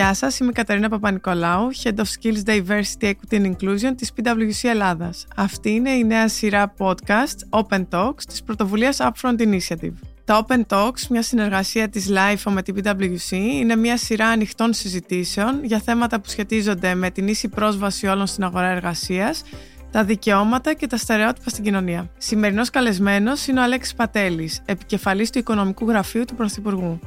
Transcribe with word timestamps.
Γεια 0.00 0.14
σας, 0.14 0.38
είμαι 0.38 0.50
η 0.50 0.52
Καταρίνα 0.52 0.88
Παπα-Νικολάου, 0.88 1.70
Head 1.82 1.94
of 1.94 2.02
Skills 2.02 2.44
Diversity, 2.46 3.10
Equity 3.10 3.40
and 3.40 3.52
Inclusion 3.52 3.92
της 3.96 4.12
PwC 4.16 4.68
Ελλάδας. 4.68 5.26
Αυτή 5.36 5.70
είναι 5.70 5.90
η 5.90 6.04
νέα 6.04 6.28
σειρά 6.28 6.74
podcast 6.78 7.60
Open 7.60 7.86
Talks 7.90 8.22
της 8.28 8.42
πρωτοβουλίας 8.42 8.98
Upfront 9.00 9.38
Initiative. 9.38 9.92
Τα 10.24 10.46
Open 10.46 10.60
Talks, 10.68 11.06
μια 11.10 11.22
συνεργασία 11.22 11.88
της 11.88 12.08
LIFO 12.10 12.50
με 12.52 12.62
την 12.62 12.74
PwC, 12.76 13.30
είναι 13.30 13.76
μια 13.76 13.96
σειρά 13.96 14.26
ανοιχτών 14.26 14.72
συζητήσεων 14.72 15.64
για 15.64 15.78
θέματα 15.78 16.20
που 16.20 16.28
σχετίζονται 16.28 16.94
με 16.94 17.10
την 17.10 17.28
ίση 17.28 17.48
πρόσβαση 17.48 18.06
όλων 18.06 18.26
στην 18.26 18.44
αγορά 18.44 18.68
εργασίας, 18.68 19.42
τα 19.90 20.04
δικαιώματα 20.04 20.74
και 20.74 20.86
τα 20.86 20.96
στερεότυπα 20.96 21.50
στην 21.50 21.64
κοινωνία. 21.64 22.10
Σημερινός 22.18 22.70
καλεσμένος 22.70 23.46
είναι 23.46 23.60
ο 23.60 23.62
Αλέξης 23.62 23.94
Πατέλης, 23.94 24.60
επικεφαλής 24.64 25.30
του 25.30 25.38
Οικονομικού 25.38 25.88
Γραφείου 25.88 26.24
του 26.24 26.34
Πρωθυπουργού. 26.34 27.00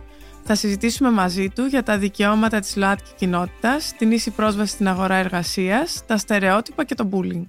Θα 0.45 0.55
συζητήσουμε 0.55 1.11
μαζί 1.11 1.49
του 1.49 1.65
για 1.65 1.83
τα 1.83 1.97
δικαιώματα 1.97 2.59
της 2.59 2.75
ΛΟΑΤΚΙ 2.75 3.11
κοινότητας, 3.15 3.93
την 3.97 4.11
ίση 4.11 4.31
πρόσβαση 4.31 4.73
στην 4.73 4.87
αγορά 4.87 5.15
εργασίας, 5.15 6.05
τα 6.05 6.17
στερεότυπα 6.17 6.83
και 6.83 6.95
το 6.95 7.09
bullying. 7.11 7.43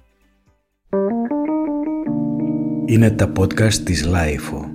Είναι 2.86 3.10
τα 3.10 3.32
podcast 3.38 3.74
της 3.74 4.06
LIFO. 4.06 4.68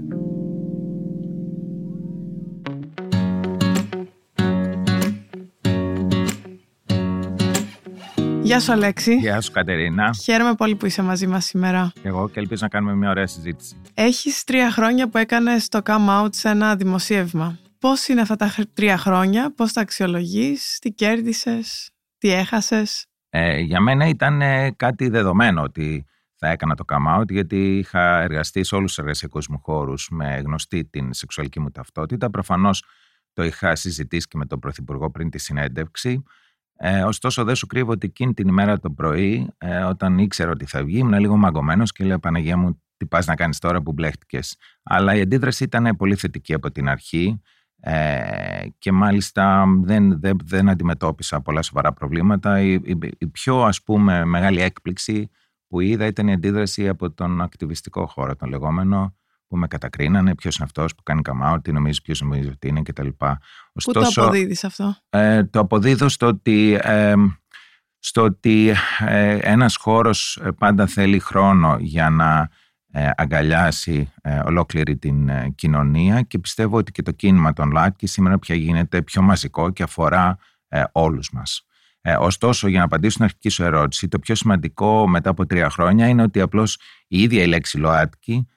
Γεια 8.42 8.60
σου 8.60 8.72
Αλέξη. 8.72 9.16
Γεια 9.16 9.42
σου 9.42 9.52
Κατερίνα. 9.52 10.14
Χαίρομαι 10.24 10.54
πολύ 10.54 10.76
που 10.76 10.86
είσαι 10.86 11.02
μαζί 11.02 11.28
μας 11.28 11.46
σήμερα. 11.46 11.92
Εγώ 12.02 12.30
και 12.30 12.40
ελπίζω 12.40 12.62
να 12.64 12.70
κάνουμε 12.70 12.96
μια 12.96 13.10
ωραία 13.10 13.28
συζήτηση. 13.28 13.76
Έχεις 13.94 14.44
τρία 14.44 14.72
χρόνια 14.72 15.10
που 15.10 15.18
έκανες 15.18 15.68
το 15.68 15.80
come 15.86 16.24
out 16.24 16.30
σε 16.30 16.50
ένα 16.50 16.76
δημοσίευμα. 16.76 17.60
Πώς 17.80 18.08
είναι 18.08 18.22
αυτά 18.22 18.36
τα 18.36 18.54
τρία 18.74 18.98
χρόνια, 18.98 19.54
πώς 19.56 19.74
τα 19.74 19.82
αξιολογείς, 19.82 20.78
τι 20.82 20.92
κέρδισες, 20.92 21.90
τι 22.18 22.32
έχασες; 22.32 23.06
Ε, 23.30 23.60
για 23.60 23.80
μένα 23.80 24.08
ήταν 24.08 24.42
ε, 24.42 24.72
κάτι 24.72 25.10
δεδομένο 25.10 25.62
ότι 25.62 26.06
θα 26.36 26.48
έκανα 26.48 26.76
το 26.76 26.84
come 26.88 27.20
out 27.20 27.30
γιατί 27.30 27.78
είχα 27.78 28.22
εργαστεί 28.22 28.64
σε 28.64 28.76
όλους 28.76 28.88
τους 28.88 28.98
εργασιακούς 28.98 29.48
μου 29.48 29.60
χώρους 29.60 30.08
με 30.12 30.42
γνωστή 30.46 30.86
την 30.86 31.14
σεξουαλική 31.14 31.60
μου 31.60 31.72
ταυτότητα. 31.72 32.30
Προφανώς 32.30 32.84
το 33.34 33.44
είχα 33.44 33.76
συζητήσει 33.76 34.28
και 34.28 34.38
με 34.38 34.46
τον 34.46 34.60
Πρωθυπουργό 34.60 35.12
πριν 35.12 35.30
τη 35.30 35.38
συνέντευξη. 35.38 36.24
Ε, 36.76 37.04
ωστόσο, 37.04 37.44
δεν 37.44 37.56
σου 37.56 37.68
κρύβω 37.68 37.92
ότι 37.92 38.08
εκείνη 38.08 38.34
την 38.34 38.48
ημέρα 38.48 38.80
το 38.80 38.92
πρωί, 38.92 39.54
ε, 39.58 39.84
όταν 39.84 40.18
ήξερα 40.18 40.52
ότι 40.52 40.66
θα 40.66 40.84
βγει, 40.84 40.98
ήμουν 40.98 41.20
λίγο 41.20 41.38
μαγκωμένος 41.38 41.92
και 41.92 42.04
λέω: 42.04 42.20
Παναγία 42.20 42.58
μου, 42.58 42.82
τι 42.98 43.06
πας 43.06 43.26
να 43.26 43.36
κάνεις 43.36 43.60
τώρα 43.60 43.82
που 43.82 43.92
μπλέχτηκες. 43.92 44.58
Αλλά 44.84 45.16
η 45.16 45.22
αντίδραση 45.22 45.64
ήταν 45.64 45.96
πολύ 45.96 46.16
θετική 46.16 46.54
από 46.54 46.72
την 46.72 46.90
αρχή. 46.90 47.42
Ε, 47.82 48.66
και 48.78 48.92
μάλιστα 48.92 49.66
δεν, 49.82 50.20
δεν, 50.20 50.38
δεν 50.44 50.70
αντιμετώπισα 50.70 51.42
πολλά 51.42 51.62
σοβαρά 51.62 51.94
προβλήματα. 51.94 52.62
Η, 52.62 52.74
η, 53.18 53.28
πιο 53.28 53.62
ας 53.62 53.84
πούμε 53.84 54.26
μεγάλη 54.26 54.62
έκπληξη 54.62 55.30
που 55.68 55.80
είδα 55.80 56.06
ήταν 56.06 56.28
η 56.28 56.34
αντίδραση 56.34 56.88
από 56.88 57.12
τον 57.12 57.42
ακτιβιστικό 57.42 58.06
χώρο, 58.08 58.36
τον 58.36 58.50
λεγόμενο, 58.50 59.16
που 59.48 59.58
με 59.58 59.68
κατακρίνανε, 59.68 60.36
ποιος 60.36 60.56
είναι 60.56 60.66
αυτός 60.66 60.96
που 60.96 61.04
κάνει 61.04 61.22
καμάου, 61.22 61.62
τι 61.62 61.72
νομίζεις, 61.72 62.02
ποιος 62.02 62.22
νομίζεις 62.22 62.52
ότι 62.52 62.68
είναι 62.68 62.82
κτλ. 62.82 63.08
Πού 63.84 63.92
το 63.92 64.02
αποδίδεις 64.16 64.64
αυτό, 64.64 64.96
ε, 65.10 65.44
Το 65.44 65.60
αποδίδω 65.60 66.10
στο 66.10 66.28
ότι, 66.28 66.80
ε, 66.82 67.14
στο 68.00 68.22
ότι 68.22 68.74
ε, 69.00 69.38
ένας 69.42 69.76
χώρος 69.76 70.42
πάντα 70.58 70.88
θέλει 70.88 71.20
χρόνο 71.20 71.78
για 71.80 72.10
να 72.10 72.40
ε, 72.40 72.50
αγκαλιάσει 73.16 74.12
ε, 74.22 74.40
ολόκληρη 74.46 74.98
την 74.98 75.30
ε, 75.30 75.52
κοινωνία 75.56 76.22
και 76.22 76.40
πιστεύω 76.40 76.78
ότι 76.78 76.92
και 76.92 77.02
το 77.02 77.12
κίνημα 77.12 77.54
των 77.54 77.72
ΛΑΤΚΙ 77.72 78.08
σήμερα 78.08 78.40
πια 78.40 78.56
γίνεται 78.56 79.02
πιο 79.02 79.22
μαζικό 79.22 79.70
και 79.70 79.84
αφορά 79.84 80.38
όλους 80.92 81.32
μας. 81.32 81.64
Ωστόσο, 82.20 82.68
για 82.68 82.80
να 82.80 82.86
απαντήσω 82.86 83.12
στην 83.12 83.24
αρχική 83.24 83.50
σου 83.50 83.64
ερώτηση, 83.64 84.08
το 84.08 84.20
πιο 84.20 84.36
σημαντικό 84.36 85.08
μετά 85.08 85.30
από 85.30 85.46
τρία 85.46 85.70
χρόνια 85.70 86.08
είναι 86.08 86.22
ότι 86.22 86.42
απλώς 86.42 86.80
η 87.08 87.22
ίδια 87.22 87.44
η 87.44 87.48
λέξη 87.48 87.78
ΛΟΑΤΚΙ 87.78 88.48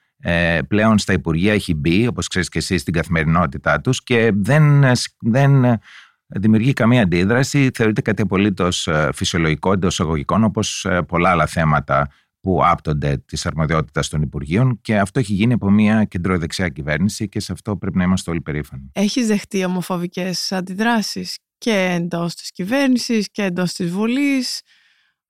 πλέον 0.67 0.97
στα 0.97 1.13
Υπουργεία 1.13 1.53
έχει 1.53 1.73
μπει, 1.73 2.07
όπως 2.07 2.27
ξέρεις 2.27 2.49
και 2.49 2.57
εσύ, 2.57 2.77
στην 2.77 2.93
καθημερινότητά 2.93 3.81
τους 3.81 4.03
και 4.03 4.31
δεν, 4.33 4.83
δεν 5.19 5.79
δημιουργεί 6.27 6.73
καμία 6.73 7.01
αντίδραση. 7.01 7.71
Θεωρείται 7.73 8.01
κάτι 8.01 8.21
απολύτως 8.21 8.89
φυσιολογικό 9.13 9.71
εντός 9.71 9.93
εισαγωγικών, 9.93 10.43
όπως 10.43 10.87
πολλά 11.07 11.29
άλλα 11.29 11.45
θέματα 11.45 12.09
που 12.43 12.65
άπτονται 12.65 13.17
της 13.17 13.45
αρμοδιότητας 13.45 14.09
των 14.09 14.21
Υπουργείων 14.21 14.81
και 14.81 14.99
αυτό 14.99 15.19
έχει 15.19 15.33
γίνει 15.33 15.53
από 15.53 15.69
μια 15.71 16.03
κεντροδεξιά 16.03 16.69
κυβέρνηση 16.69 17.29
και 17.29 17.39
σε 17.39 17.51
αυτό 17.51 17.77
πρέπει 17.77 17.97
να 17.97 18.03
είμαστε 18.03 18.31
όλοι 18.31 18.41
περήφανοι. 18.41 18.89
Έχει 18.93 19.23
δεχτεί 19.23 19.65
ομοφοβικές 19.65 20.51
αντιδράσεις 20.51 21.37
και 21.57 21.71
εντός 21.71 22.35
της 22.35 22.51
κυβέρνησης 22.51 23.31
και 23.31 23.43
εντός 23.43 23.73
της 23.73 23.91
Βουλής, 23.91 24.61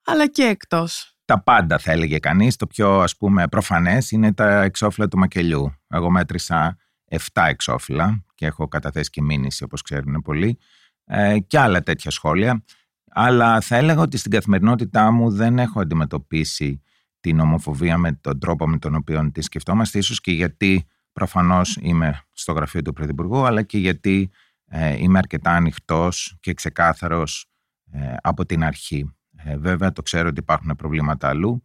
αλλά 0.06 0.28
και 0.28 0.44
εκτός. 0.44 1.16
Τα 1.26 1.44
πάντα 1.44 1.78
θα 1.78 1.92
έλεγε 1.92 2.20
κανείς. 2.20 2.56
Το 2.56 2.68
πιο 2.68 3.00
ας 3.00 3.18
πούμε 3.18 3.48
προφανές 3.48 4.12
είναι 4.12 4.34
τα 4.34 4.62
εξώφυλλα 4.62 5.08
του 5.08 5.18
μακελιού. 5.18 5.74
Εγώ 5.88 6.10
μέτρησα 6.10 6.78
7 7.10 7.18
εξώφυλλα 7.48 8.24
και 8.36 8.46
έχω 8.46 8.68
καταθέσει 8.68 9.10
και 9.10 9.22
μήνυση 9.22 9.64
όπως 9.64 9.82
ξέρουν 9.82 10.22
πολλοί 10.22 10.58
ε, 11.06 11.40
και 11.40 11.60
άλλα 11.60 11.82
τέτοια 11.82 12.12
σχόλια. 12.12 12.64
Αλλά 13.10 13.62
θα 13.62 13.76
έλεγα 13.76 14.02
ότι 14.02 14.18
στην 14.18 14.32
καθημερινότητά 14.32 15.12
μου 15.12 15.32
δεν 15.32 15.60
έχω 15.60 15.80
αντιμετωπίσει 15.80 16.82
την 17.24 17.40
ομοφοβία 17.40 17.98
με 17.98 18.12
τον 18.12 18.40
τρόπο 18.40 18.68
με 18.68 18.78
τον 18.78 18.96
οποίο 18.96 19.32
τη 19.32 19.42
σκεφτόμαστε, 19.42 19.98
ίσως 19.98 20.22
και 20.22 20.32
γιατί 20.32 20.88
προφανώς 21.14 21.78
είμαι 21.82 22.22
στο 22.32 22.52
γραφείο 22.52 22.82
του 22.82 22.94
Πρωθυπουργού, 22.94 23.46
αλλά 23.46 23.62
και 23.62 23.78
γιατί 23.78 24.32
ε, 24.66 24.98
είμαι 24.98 25.18
αρκετά 25.18 25.52
ανοιχτός 25.52 26.38
και 26.40 26.54
ξεκάθαρος 26.54 27.52
ε, 27.92 28.16
από 28.22 28.46
την 28.46 28.64
αρχή. 28.64 29.16
Ε, 29.36 29.58
βέβαια 29.58 29.92
το 29.92 30.02
ξέρω 30.02 30.28
ότι 30.28 30.40
υπάρχουν 30.40 30.76
προβλήματα 30.76 31.30
αλλού 31.30 31.64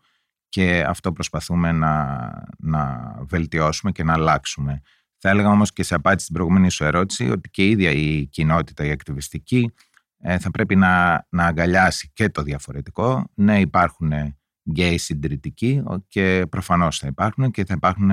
και 0.49 0.85
αυτό 0.87 1.13
προσπαθούμε 1.13 1.73
να, 1.73 2.17
να 2.59 3.15
βελτιώσουμε 3.21 3.93
και 3.93 4.05
να 4.05 4.13
αλλάξουμε. 4.13 4.81
Θα 5.19 5.29
έλεγα 5.29 5.49
όμως 5.49 5.73
και 5.73 5.83
σε 5.83 5.95
απάντηση 5.95 6.23
στην 6.25 6.35
προηγούμενη 6.37 6.71
σου 6.71 6.85
ερώτηση 6.85 7.31
ότι 7.31 7.51
και 7.51 7.67
η 7.67 7.71
ίδια 7.71 7.91
η 7.91 8.27
κοινότητα, 8.27 8.85
η 8.85 8.91
ακτιβιστική, 8.91 9.73
θα 10.39 10.51
πρέπει 10.51 10.77
να, 10.77 11.27
να 11.29 11.47
αγκαλιάσει 11.47 12.11
και 12.13 12.29
το 12.29 12.43
διαφορετικό. 12.43 13.31
Ναι, 13.35 13.61
υπάρχουν 13.61 14.13
γκέι 14.71 14.99
συντηρητικοί 14.99 15.83
και 16.09 16.47
προφανώς 16.51 16.99
θα 16.99 17.07
υπάρχουν 17.07 17.51
και 17.51 17.65
θα 17.65 17.75
υπάρχουν 17.77 18.11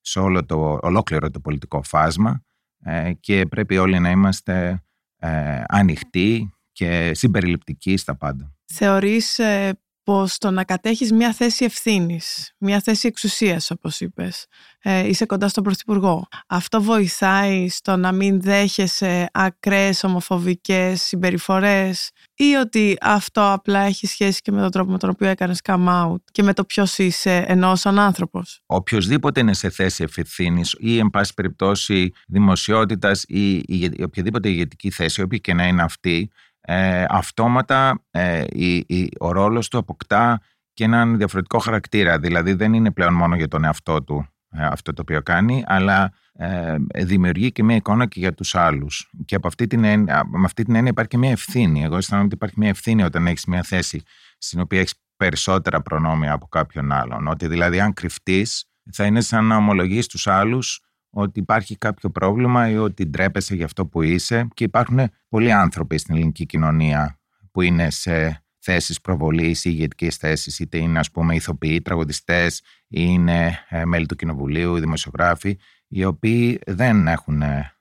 σε 0.00 0.18
όλο 0.18 0.44
το, 0.44 0.78
ολόκληρο 0.82 1.30
το 1.30 1.40
πολιτικό 1.40 1.82
φάσμα 1.82 2.42
ε, 2.84 3.12
και 3.20 3.46
πρέπει 3.46 3.78
όλοι 3.78 3.98
να 3.98 4.10
είμαστε 4.10 4.82
ε, 5.16 5.62
ανοιχτοί 5.66 6.50
και 6.72 7.10
συμπεριληπτικοί 7.14 7.96
στα 7.96 8.16
πάντα. 8.16 8.54
Θεωρείς 8.72 9.38
ε, 9.38 9.80
πως 10.06 10.38
το 10.38 10.50
να 10.50 10.64
κατέχεις 10.64 11.12
μια 11.12 11.32
θέση 11.32 11.64
ευθύνης, 11.64 12.54
μια 12.58 12.80
θέση 12.80 13.08
εξουσίας 13.08 13.70
όπως 13.70 14.00
είπες, 14.00 14.46
ε, 14.82 15.08
είσαι 15.08 15.26
κοντά 15.26 15.48
στον 15.48 15.62
Πρωθυπουργό. 15.62 16.28
Αυτό 16.46 16.82
βοηθάει 16.82 17.68
στο 17.68 17.96
να 17.96 18.12
μην 18.12 18.40
δέχεσαι 18.40 19.28
ακραίες 19.32 20.04
ομοφοβικές 20.04 21.02
συμπεριφορές 21.02 22.10
ή 22.34 22.54
ότι 22.54 22.96
αυτό 23.00 23.52
απλά 23.52 23.80
έχει 23.80 24.06
σχέση 24.06 24.40
και 24.40 24.52
με 24.52 24.60
τον 24.60 24.70
τρόπο 24.70 24.90
με 24.90 24.98
τον 24.98 25.10
οποίο 25.10 25.28
έκανες 25.28 25.60
come 25.62 25.88
out 25.88 26.22
και 26.32 26.42
με 26.42 26.52
το 26.52 26.64
ποιος 26.64 26.98
είσαι 26.98 27.44
ενώ 27.46 27.76
σαν 27.76 27.98
άνθρωπος; 27.98 28.62
Οποιοςδήποτε 28.66 29.40
είναι 29.40 29.54
σε 29.54 29.70
θέση 29.70 30.04
ευθύνης 30.16 30.74
ή 30.78 30.98
εν 30.98 31.10
πάση 31.10 31.34
περιπτώσει 31.34 32.12
δημοσιότητας 32.26 33.22
ή, 33.22 33.54
ή 33.56 33.90
οποιαδήποτε 34.02 34.48
ηγετική 34.48 34.90
θέση, 34.90 35.22
όποια 35.22 35.38
και 35.38 35.54
να 35.54 35.66
είναι 35.66 35.82
αυτή, 35.82 36.30
ε, 36.68 37.04
αυτόματα 37.08 38.02
ε, 38.10 38.44
η, 38.86 39.08
ο 39.18 39.32
ρόλος 39.32 39.68
του 39.68 39.78
αποκτά 39.78 40.40
και 40.72 40.84
έναν 40.84 41.16
διαφορετικό 41.16 41.58
χαρακτήρα. 41.58 42.18
Δηλαδή 42.18 42.52
δεν 42.52 42.72
είναι 42.72 42.90
πλέον 42.90 43.14
μόνο 43.14 43.36
για 43.36 43.48
τον 43.48 43.64
εαυτό 43.64 44.02
του 44.02 44.28
ε, 44.50 44.64
αυτό 44.64 44.92
το 44.92 45.02
οποίο 45.02 45.22
κάνει, 45.22 45.64
αλλά 45.66 46.12
ε, 46.32 46.76
δημιουργεί 47.04 47.52
και 47.52 47.62
μια 47.62 47.76
εικόνα 47.76 48.06
και 48.06 48.20
για 48.20 48.34
τους 48.34 48.54
άλλους. 48.54 49.10
Και 49.24 49.34
από 49.34 49.46
αυτή 49.46 49.66
την 49.66 49.84
έννοια, 49.84 50.24
με 50.26 50.44
αυτή 50.44 50.64
την 50.64 50.74
έννοια 50.74 50.90
υπάρχει 50.90 51.10
και 51.10 51.18
μια 51.18 51.30
ευθύνη. 51.30 51.84
Εγώ 51.84 51.96
αισθάνομαι 51.96 52.26
ότι 52.26 52.34
υπάρχει 52.34 52.54
μια 52.58 52.68
ευθύνη 52.68 53.02
όταν 53.02 53.26
έχεις 53.26 53.44
μια 53.44 53.62
θέση 53.62 54.02
στην 54.38 54.60
οποία 54.60 54.80
έχεις 54.80 54.94
περισσότερα 55.16 55.82
προνόμια 55.82 56.32
από 56.32 56.46
κάποιον 56.46 56.92
άλλον. 56.92 57.26
Ότι 57.26 57.46
δηλαδή 57.46 57.80
αν 57.80 57.92
κρυφτείς 57.92 58.64
θα 58.92 59.04
είναι 59.04 59.20
σαν 59.20 59.44
να 59.44 59.56
ομολογείς 59.56 60.06
τους 60.06 60.26
άλλους 60.26 60.80
ότι 61.18 61.40
υπάρχει 61.40 61.76
κάποιο 61.78 62.10
πρόβλημα 62.10 62.68
ή 62.70 62.76
ότι 62.76 63.06
ντρέπεσαι 63.06 63.54
για 63.54 63.64
αυτό 63.64 63.86
που 63.86 64.02
είσαι 64.02 64.48
και 64.54 64.64
υπάρχουν 64.64 65.10
πολλοί 65.28 65.52
άνθρωποι 65.52 65.98
στην 65.98 66.14
ελληνική 66.14 66.46
κοινωνία 66.46 67.18
που 67.50 67.62
είναι 67.62 67.90
σε 67.90 68.44
θέσεις 68.58 69.00
προβολής 69.00 69.64
ή 69.64 69.70
ηγετικές 69.72 70.16
θέσεις, 70.16 70.58
είτε 70.58 70.78
είναι 70.78 70.98
ας 70.98 71.10
πούμε 71.10 71.34
ηθοποιοί, 71.34 71.82
τραγουδιστές 71.82 72.58
ή 72.88 73.04
είναι 73.08 73.58
ε, 73.68 73.84
μέλη 73.84 74.06
του 74.06 74.16
κοινοβουλίου, 74.16 74.78
δημοσιογράφοι, 74.78 75.58
οι 75.88 76.04
οποίοι 76.04 76.58
δεν 76.66 77.06
έχουν 77.08 77.42
ε, 77.42 77.72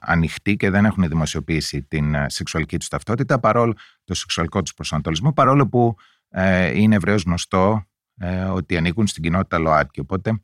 ανοιχτεί 0.00 0.56
και 0.56 0.70
δεν 0.70 0.84
έχουν 0.84 1.08
δημοσιοποιήσει 1.08 1.82
την 1.82 2.14
ε, 2.14 2.26
σεξουαλική 2.28 2.78
τους 2.78 2.88
ταυτότητα, 2.88 3.40
παρόλο 3.40 3.74
το 4.04 4.14
σεξουαλικό 4.14 4.62
τους 4.62 4.74
προσανατολισμό, 4.74 5.32
παρόλο 5.32 5.68
που 5.68 5.96
είναι 6.74 6.96
ευρέως 6.96 7.22
γνωστό 7.22 7.86
ότι 8.52 8.76
ανήκουν 8.76 9.06
στην 9.06 9.22
κοινότητα 9.22 9.58
ΛΟΑΤΚΙ. 9.58 10.00
Οπότε 10.00 10.30
ε, 10.30 10.38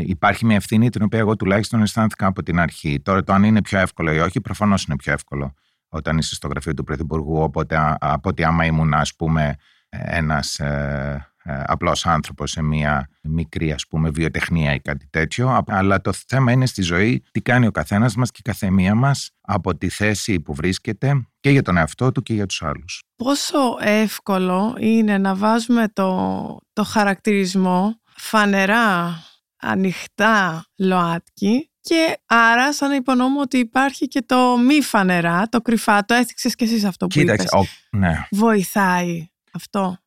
υπάρχει 0.00 0.46
μια 0.46 0.56
ευθύνη 0.56 0.90
την 0.90 1.02
οποία 1.02 1.18
εγώ 1.18 1.36
τουλάχιστον 1.36 1.82
αισθάνθηκα 1.82 2.26
από 2.26 2.42
την 2.42 2.58
αρχή. 2.58 3.00
Τώρα 3.00 3.22
το 3.22 3.32
αν 3.32 3.42
είναι 3.42 3.62
πιο 3.62 3.78
εύκολο 3.78 4.12
ή 4.12 4.18
όχι, 4.18 4.40
προφανώς 4.40 4.84
είναι 4.84 4.96
πιο 4.96 5.12
εύκολο 5.12 5.54
όταν 5.88 6.18
είσαι 6.18 6.34
στο 6.34 6.48
γραφείο 6.48 6.74
του 6.74 6.84
Πρωθυπουργού, 6.84 7.42
οπότε, 7.42 7.96
από 8.00 8.28
ότι 8.28 8.44
άμα 8.44 8.64
ήμουν, 8.64 8.94
ας 8.94 9.14
πούμε, 9.14 9.56
ένας 9.88 10.58
ε, 10.58 11.28
ε, 11.42 11.62
απλός 11.66 12.06
άνθρωπος 12.06 12.50
σε 12.50 12.62
μια 12.62 13.08
μικρή, 13.22 13.72
ας 13.72 13.86
πούμε, 13.86 14.10
βιοτεχνία 14.10 14.74
ή 14.74 14.80
κάτι 14.80 15.06
τέτοιο. 15.10 15.62
Αλλά 15.66 16.00
το 16.00 16.12
θέμα 16.26 16.52
είναι 16.52 16.66
στη 16.66 16.82
ζωή 16.82 17.22
τι 17.30 17.40
κάνει 17.40 17.66
ο 17.66 17.70
καθένας 17.70 18.14
μας 18.14 18.30
και 18.30 18.38
η 18.38 18.48
καθεμία 18.48 18.94
μας 18.94 19.30
από 19.40 19.76
τη 19.76 19.88
θέση 19.88 20.40
που 20.40 20.54
βρίσκεται 20.54 21.26
και 21.40 21.50
για 21.50 21.62
τον 21.62 21.76
εαυτό 21.76 22.12
του 22.12 22.22
και 22.22 22.34
για 22.34 22.46
τους 22.46 22.62
άλλους. 22.62 23.02
Πόσο 23.16 23.58
εύκολο 23.80 24.76
είναι 24.78 25.18
να 25.18 25.34
βάζουμε 25.34 25.88
το, 25.92 26.58
το 26.72 26.84
χαρακτηρισμό 26.84 28.00
φανερά, 28.16 29.22
ανοιχτά 29.64 30.66
ΛΟΑΤΚΙ 30.76 31.70
και 31.80 32.18
άρα 32.26 32.72
σαν 32.72 32.88
να 32.88 32.94
υπονοούμε 32.94 33.40
ότι 33.40 33.58
υπάρχει 33.58 34.08
και 34.08 34.22
το 34.22 34.56
μη 34.56 34.82
φανερά, 34.82 35.48
το 35.48 35.60
κρυφά, 35.60 36.04
το 36.04 36.14
έθιξες 36.14 36.54
και 36.54 36.64
εσείς 36.64 36.84
αυτό 36.84 37.06
που 37.06 37.18
Κοίταξε, 37.18 37.46
είπες. 37.52 37.68
ο, 37.92 37.96
ναι. 37.96 38.26
Βοηθάει 38.30 39.28
αυτό; 39.52 39.98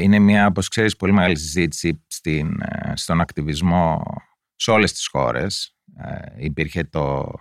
Είναι 0.00 0.18
μια, 0.18 0.46
όπως 0.46 0.68
ξέρεις, 0.68 0.96
πολύ 0.96 1.12
μεγάλη 1.12 1.38
συζήτηση 1.38 2.04
στην, 2.06 2.60
ε, 2.60 2.92
στον 2.96 3.20
ακτιβισμό 3.20 4.02
σε 4.54 4.70
όλες 4.70 4.92
τις 4.92 5.06
χώρες. 5.06 5.74
Ε, 5.96 6.44
υπήρχε 6.44 6.84
το, 6.84 7.32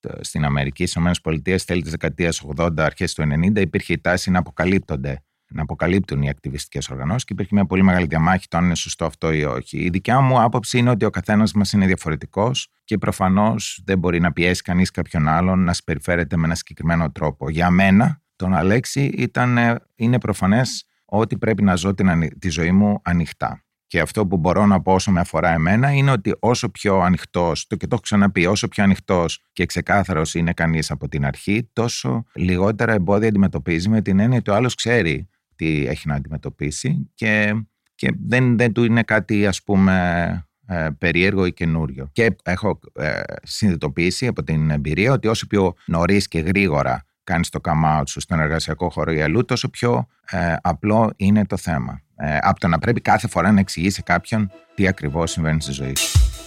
το, 0.00 0.18
στην 0.20 0.44
Αμερική, 0.44 0.86
στις 0.86 1.16
ΗΠΑ, 1.18 1.58
τέλη 1.66 1.82
της 1.82 1.90
δεκαετίας 1.90 2.42
80, 2.56 2.70
αρχές 2.76 3.14
του 3.14 3.22
90, 3.22 3.60
υπήρχε 3.60 3.92
η 3.92 4.00
τάση 4.00 4.30
να 4.30 4.38
αποκαλύπτονται 4.38 5.24
να 5.54 5.62
αποκαλύπτουν 5.62 6.22
οι 6.22 6.28
ακτιβιστικές 6.28 6.88
οργανώσεις 6.88 7.24
και 7.24 7.32
υπήρχε 7.32 7.54
μια 7.54 7.66
πολύ 7.66 7.82
μεγάλη 7.82 8.06
διαμάχη 8.06 8.48
το 8.48 8.56
αν 8.56 8.64
είναι 8.64 8.74
σωστό 8.74 9.04
αυτό 9.04 9.32
ή 9.32 9.44
όχι. 9.44 9.78
Η 9.78 9.88
δικιά 9.88 10.20
μου 10.20 10.42
άποψη 10.42 10.78
είναι 10.78 10.90
ότι 10.90 11.04
ο 11.04 11.10
καθένας 11.10 11.52
μας 11.52 11.72
είναι 11.72 11.86
διαφορετικός 11.86 12.68
και 12.84 12.98
προφανώς 12.98 13.82
δεν 13.84 13.98
μπορεί 13.98 14.20
να 14.20 14.32
πιέσει 14.32 14.62
κανείς 14.62 14.90
κάποιον 14.90 15.28
άλλον 15.28 15.64
να 15.64 15.72
συμπεριφέρεται 15.72 16.36
με 16.36 16.44
ένα 16.44 16.54
συγκεκριμένο 16.54 17.10
τρόπο. 17.12 17.50
Για 17.50 17.70
μένα, 17.70 18.20
τον 18.36 18.54
Αλέξη 18.54 19.04
ήταν, 19.04 19.58
είναι 19.94 20.18
προφανές 20.18 20.86
ότι 21.04 21.38
πρέπει 21.38 21.62
να 21.62 21.74
ζω 21.74 21.94
την, 21.94 22.38
τη 22.38 22.50
ζωή 22.50 22.72
μου 22.72 23.00
ανοιχτά. 23.02 23.62
Και 23.92 24.00
αυτό 24.00 24.26
που 24.26 24.36
μπορώ 24.36 24.66
να 24.66 24.82
πω 24.82 24.92
όσο 24.92 25.10
με 25.10 25.20
αφορά 25.20 25.52
εμένα 25.52 25.90
είναι 25.90 26.10
ότι 26.10 26.34
όσο 26.38 26.68
πιο 26.68 27.00
ανοιχτός, 27.00 27.66
το 27.66 27.76
και 27.76 27.86
το 27.86 27.90
έχω 27.92 28.02
ξαναπεί, 28.02 28.46
όσο 28.46 28.68
πιο 28.68 28.84
ανοιχτός 28.84 29.44
και 29.52 29.66
ξεκάθαρος 29.66 30.34
είναι 30.34 30.52
κανείς 30.52 30.90
από 30.90 31.08
την 31.08 31.24
αρχή, 31.24 31.70
τόσο 31.72 32.24
λιγότερα 32.34 32.92
εμπόδια 32.92 33.28
αντιμετωπίζει 33.28 33.88
με 33.88 34.02
την 34.02 34.18
έννοια 34.18 34.38
ότι 34.38 34.50
ο 34.50 34.54
άλλος 34.54 34.74
ξέρει 34.74 35.28
τι 35.62 35.86
έχει 35.86 36.08
να 36.08 36.14
αντιμετωπίσει 36.14 37.10
και, 37.14 37.54
και 37.94 38.12
δεν, 38.26 38.56
δεν 38.56 38.72
του 38.72 38.84
είναι 38.84 39.02
κάτι 39.02 39.46
ας 39.46 39.62
πούμε 39.62 40.46
ε, 40.66 40.88
περίεργο 40.98 41.46
ή 41.46 41.52
καινούριο. 41.52 42.08
Και 42.12 42.36
έχω 42.42 42.80
ε, 42.94 43.20
συνειδητοποιήσει 43.42 44.26
από 44.26 44.42
την 44.42 44.70
εμπειρία 44.70 45.12
ότι 45.12 45.28
όσο 45.28 45.46
πιο 45.46 45.74
νωρίς 45.86 46.28
και 46.28 46.38
γρήγορα 46.38 47.04
κάνεις 47.24 47.48
το 47.48 47.60
come 47.62 47.98
out 47.98 48.02
σου 48.06 48.20
στον 48.20 48.40
εργασιακό 48.40 48.90
χώρο 48.90 49.12
ή 49.12 49.22
αλλού, 49.22 49.44
τόσο 49.44 49.68
πιο 49.68 50.06
ε, 50.30 50.54
απλό 50.62 51.12
είναι 51.16 51.46
το 51.46 51.56
θέμα. 51.56 52.02
Ε, 52.16 52.38
από 52.40 52.60
το 52.60 52.68
να 52.68 52.78
πρέπει 52.78 53.00
κάθε 53.00 53.28
φορά 53.28 53.52
να 53.52 53.60
εξηγήσει 53.60 54.02
κάποιον 54.02 54.50
τι 54.74 54.86
ακριβώς 54.86 55.30
συμβαίνει 55.30 55.62
στη 55.62 55.72
ζωή 55.72 55.96
σου. 55.96 56.41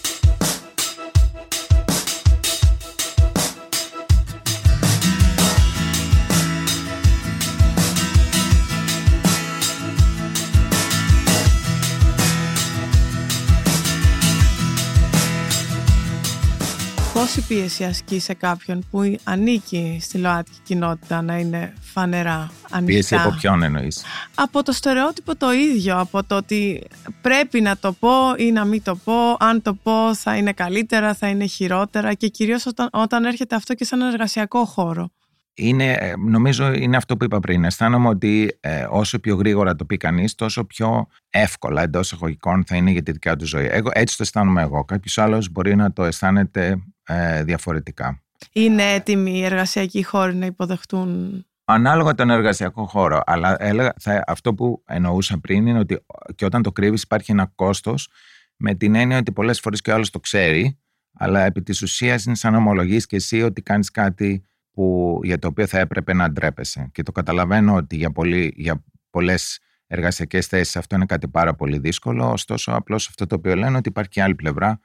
Πόση 17.25 17.47
πίεση 17.47 17.83
ασκεί 17.83 18.19
σε 18.19 18.33
κάποιον 18.33 18.85
που 18.91 19.15
ανήκει 19.23 19.97
στη 20.01 20.17
ΛΟΑΤΚΙ 20.17 20.57
κοινότητα 20.63 21.21
να 21.21 21.37
είναι 21.37 21.73
φανερά 21.81 22.51
ανοιχτά. 22.69 22.85
Πίεση 22.85 23.15
από 23.15 23.35
ποιον 23.39 23.63
εννοείς; 23.63 24.03
Από 24.35 24.63
το 24.63 24.71
στερεότυπο 24.71 25.35
το 25.35 25.51
ίδιο, 25.51 25.99
από 25.99 26.23
το 26.23 26.35
ότι 26.35 26.83
πρέπει 27.21 27.61
να 27.61 27.77
το 27.77 27.91
πω 27.91 28.09
ή 28.37 28.51
να 28.51 28.65
μην 28.65 28.83
το 28.83 28.95
πω, 28.95 29.35
αν 29.39 29.61
το 29.61 29.73
πω 29.73 30.15
θα 30.15 30.37
είναι 30.37 30.53
καλύτερα, 30.53 31.13
θα 31.13 31.27
είναι 31.27 31.45
χειρότερα 31.45 32.13
και 32.13 32.27
κυρίως 32.27 32.65
όταν, 32.65 32.89
όταν 32.91 33.25
έρχεται 33.25 33.55
αυτό 33.55 33.73
και 33.73 33.85
σε 33.85 33.95
ένα 33.95 34.07
εργασιακό 34.07 34.65
χώρο. 34.65 35.09
Είναι, 35.53 35.91
ε, 35.91 36.13
νομίζω 36.17 36.73
είναι 36.73 36.97
αυτό 36.97 37.17
που 37.17 37.23
είπα 37.23 37.39
πριν. 37.39 37.63
Αισθάνομαι 37.63 38.07
ότι 38.07 38.57
ε, 38.59 38.85
όσο 38.89 39.19
πιο 39.19 39.35
γρήγορα 39.35 39.75
το 39.75 39.85
πει 39.85 39.97
κανείς, 39.97 40.35
τόσο 40.35 40.65
πιο 40.65 41.07
εύκολα 41.29 41.81
εντός 41.81 42.05
εισαγωγικών 42.05 42.63
θα 42.67 42.75
είναι 42.75 42.91
για 42.91 43.03
τη 43.03 43.11
δικιά 43.11 43.35
του 43.35 43.45
ζωή. 43.45 43.67
Εγώ, 43.71 43.89
έτσι 43.93 44.17
το 44.17 44.23
αισθάνομαι 44.23 44.61
εγώ. 44.61 44.85
Κάποιος 44.85 45.17
άλλος 45.17 45.49
μπορεί 45.49 45.75
να 45.75 45.93
το 45.93 46.03
αισθάνεται 46.03 46.79
ε, 47.05 47.43
διαφορετικά. 47.43 48.23
Είναι 48.51 48.93
έτοιμοι 48.93 49.37
οι 49.37 49.43
εργασιακοί 49.43 50.03
χώροι 50.03 50.35
να 50.35 50.45
υποδεχτούν; 50.45 51.45
Ανάλογα 51.67 52.15
τον 52.15 52.29
εργασιακό 52.29 52.85
χώρο. 52.85 53.21
Αλλά 53.25 53.55
έλεγα, 53.59 53.93
θα, 53.99 54.23
αυτό 54.27 54.53
που 54.53 54.83
εννοούσα 54.87 55.39
πριν 55.39 55.67
είναι 55.67 55.79
ότι 55.79 56.05
και 56.35 56.45
όταν 56.45 56.61
το 56.61 56.71
κρύβεις 56.71 57.01
υπάρχει 57.01 57.31
ένα 57.31 57.51
κόστος 57.55 58.09
με 58.55 58.73
την 58.73 58.95
έννοια 58.95 59.17
ότι 59.17 59.31
πολλές 59.31 59.59
φορές 59.59 59.81
και 59.81 59.91
ο 59.91 59.93
άλλος 59.93 60.09
το 60.09 60.19
ξέρει, 60.19 60.79
αλλά 61.13 61.45
επί 61.45 61.61
της 61.61 61.81
ουσίας 61.81 62.25
είναι 62.25 62.35
σαν 62.35 62.51
να 62.51 62.57
ομολογείς 62.57 63.05
και 63.05 63.15
εσύ 63.15 63.41
ότι 63.41 63.61
κάνεις 63.61 63.91
κάτι 63.91 64.43
που, 64.71 65.19
για 65.23 65.39
το 65.39 65.47
οποίο 65.47 65.67
θα 65.67 65.79
έπρεπε 65.79 66.13
να 66.13 66.31
ντρέπεσαι. 66.31 66.89
Και 66.91 67.03
το 67.03 67.11
καταλαβαίνω 67.11 67.75
ότι 67.75 67.95
για, 67.95 68.11
πολύ, 68.11 68.53
για 68.55 68.83
πολλές 69.09 69.59
εργασιακές 69.87 70.47
θέσεις 70.47 70.75
αυτό 70.75 70.95
είναι 70.95 71.05
κάτι 71.05 71.27
πάρα 71.27 71.55
πολύ 71.55 71.77
δύσκολο, 71.77 72.31
ωστόσο 72.31 72.71
απλώς 72.71 73.07
αυτό 73.07 73.25
το 73.25 73.35
οποίο 73.35 73.55
λένε 73.55 73.77
ότι 73.77 73.89
υπάρχει 73.89 74.09
και 74.09 74.21
άλλη 74.21 74.35
πλευρά, 74.35 74.79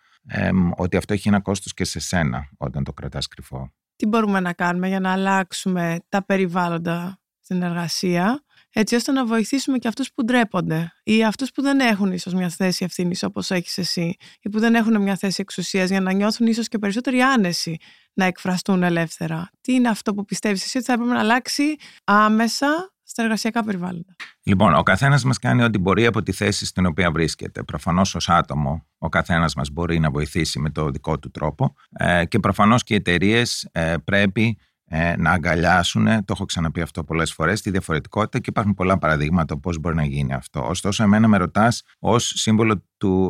ότι 0.77 0.97
αυτό 0.97 1.13
έχει 1.13 1.29
ένα 1.29 1.41
κόστος 1.41 1.75
και 1.75 1.85
σε 1.85 1.99
σένα 1.99 2.49
όταν 2.57 2.85
το 2.85 2.93
κρατάς 2.93 3.27
κρυφό. 3.27 3.73
Τι 3.97 4.07
μπορούμε 4.07 4.41
να 4.41 4.53
κάνουμε 4.53 4.89
για 4.89 5.01
να 5.01 5.13
αλλάξουμε 5.13 5.99
τα 6.09 6.25
περιβάλλοντα 6.25 7.21
στην 7.41 7.63
εργασία, 7.63 8.45
έτσι 8.73 8.95
ώστε 8.95 9.13
να 9.13 9.27
βοηθήσουμε 9.27 9.79
και 9.79 9.89
αυτούς 9.89 10.13
που 10.13 10.25
ντρέπονται 10.25 10.93
ή 11.03 11.25
αυτούς 11.25 11.51
που 11.51 11.63
δεν 11.63 11.81
έχουν 11.81 12.13
ίσως 12.13 12.35
μια 12.35 12.49
θέση 12.49 12.85
ευθύνης 12.85 13.23
όπως 13.23 13.51
έχεις 13.51 13.79
εσύ 13.79 14.17
ή 14.41 14.49
που 14.49 14.59
δεν 14.59 14.75
έχουν 14.75 15.03
μια 15.03 15.17
θέση 15.17 15.41
εξουσίας 15.41 15.91
για 15.91 16.01
να 16.01 16.13
νιώθουν 16.13 16.47
ίσως 16.47 16.69
και 16.69 16.79
περισσότερη 16.79 17.21
άνεση 17.21 17.77
να 18.13 18.25
εκφραστούν 18.25 18.83
ελεύθερα. 18.83 19.51
Τι 19.61 19.73
είναι 19.73 19.89
αυτό 19.89 20.15
που 20.15 20.25
πιστεύεις 20.25 20.65
εσύ 20.65 20.77
ότι 20.77 20.87
θα 20.87 20.93
έπρεπε 20.93 21.13
να 21.13 21.19
αλλάξει 21.19 21.77
άμεσα 22.05 22.93
στα 23.11 23.23
εργασιακά 23.23 23.65
περιβάλλοντα. 23.65 24.15
Λοιπόν, 24.43 24.75
ο 24.75 24.83
καθένας 24.83 25.25
μας 25.25 25.39
κάνει 25.39 25.63
ό,τι 25.63 25.79
μπορεί 25.79 26.07
από 26.07 26.23
τη 26.23 26.33
θέση 26.33 26.67
στην 26.67 26.87
οποία 26.87 27.11
βρίσκεται. 27.11 27.63
Προφανώς, 27.63 28.15
ως 28.15 28.29
άτομο, 28.29 28.87
ο 28.99 29.09
καθένας 29.09 29.55
μας 29.55 29.71
μπορεί 29.71 29.99
να 29.99 30.11
βοηθήσει 30.11 30.59
με 30.59 30.71
το 30.71 30.91
δικό 30.91 31.19
του 31.19 31.31
τρόπο 31.31 31.75
ε, 31.91 32.25
και 32.25 32.39
προφανώς 32.39 32.83
και 32.83 32.95
οι 32.95 32.97
εταιρείες 32.97 33.69
ε, 33.73 33.95
πρέπει 34.05 34.59
ε, 34.85 35.17
να 35.17 35.31
αγκαλιάσουν, 35.31 36.05
το 36.05 36.33
έχω 36.33 36.45
ξαναπεί 36.45 36.81
αυτό 36.81 37.05
πολλές 37.05 37.33
φορές, 37.33 37.61
τη 37.61 37.71
διαφορετικότητα 37.71 38.39
και 38.39 38.51
υπάρχουν 38.51 38.75
πολλά 38.75 38.99
παραδείγματα 38.99 39.59
πώς 39.59 39.79
μπορεί 39.79 39.95
να 39.95 40.05
γίνει 40.05 40.33
αυτό. 40.33 40.67
Ωστόσο, 40.69 41.03
εμένα 41.03 41.29
με 41.29 41.37
ρωτάς 41.37 41.83
ως 41.99 42.47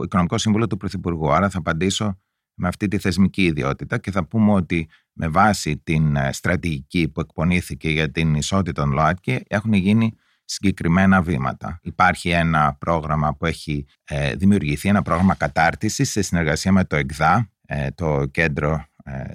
οικονομικό 0.05 0.39
σύμβολο 0.39 0.67
του 0.67 0.77
Πρωθυπουργού. 0.77 1.33
Άρα 1.33 1.51
θα 1.51 1.59
απαντήσω 1.59 2.19
με 2.61 2.69
αυτή 2.69 2.89
τη 2.89 2.99
θεσμική 2.99 3.45
ιδιότητα 3.45 3.99
και 3.99 4.11
θα 4.11 4.25
πούμε 4.25 4.53
ότι 4.53 4.89
με 5.13 5.29
βάση 5.29 5.77
την 5.77 6.17
ε, 6.17 6.33
στρατηγική 6.33 7.09
που 7.09 7.21
εκπονήθηκε 7.21 7.91
για 7.91 8.11
την 8.11 8.35
ισότητα 8.35 8.83
των 8.83 8.93
ΛΟΑΤΚΙ 8.93 9.45
έχουν 9.49 9.73
γίνει 9.73 10.15
συγκεκριμένα 10.45 11.23
βήματα. 11.23 11.79
Υπάρχει 11.83 12.31
ένα 12.31 12.77
πρόγραμμα 12.79 13.35
που 13.35 13.47
έχει 13.47 13.87
ε, 14.05 14.35
δημιουργηθεί, 14.35 14.89
ένα 14.89 15.03
πρόγραμμα 15.03 15.35
κατάρτισης 15.35 16.11
σε 16.11 16.23
συνεργασία 16.23 16.73
με 16.73 16.85
το 16.85 16.97
ΕΚΔΑ, 16.97 17.51
ε, 17.67 17.91
το 17.91 18.27
Κέντρο 18.27 18.85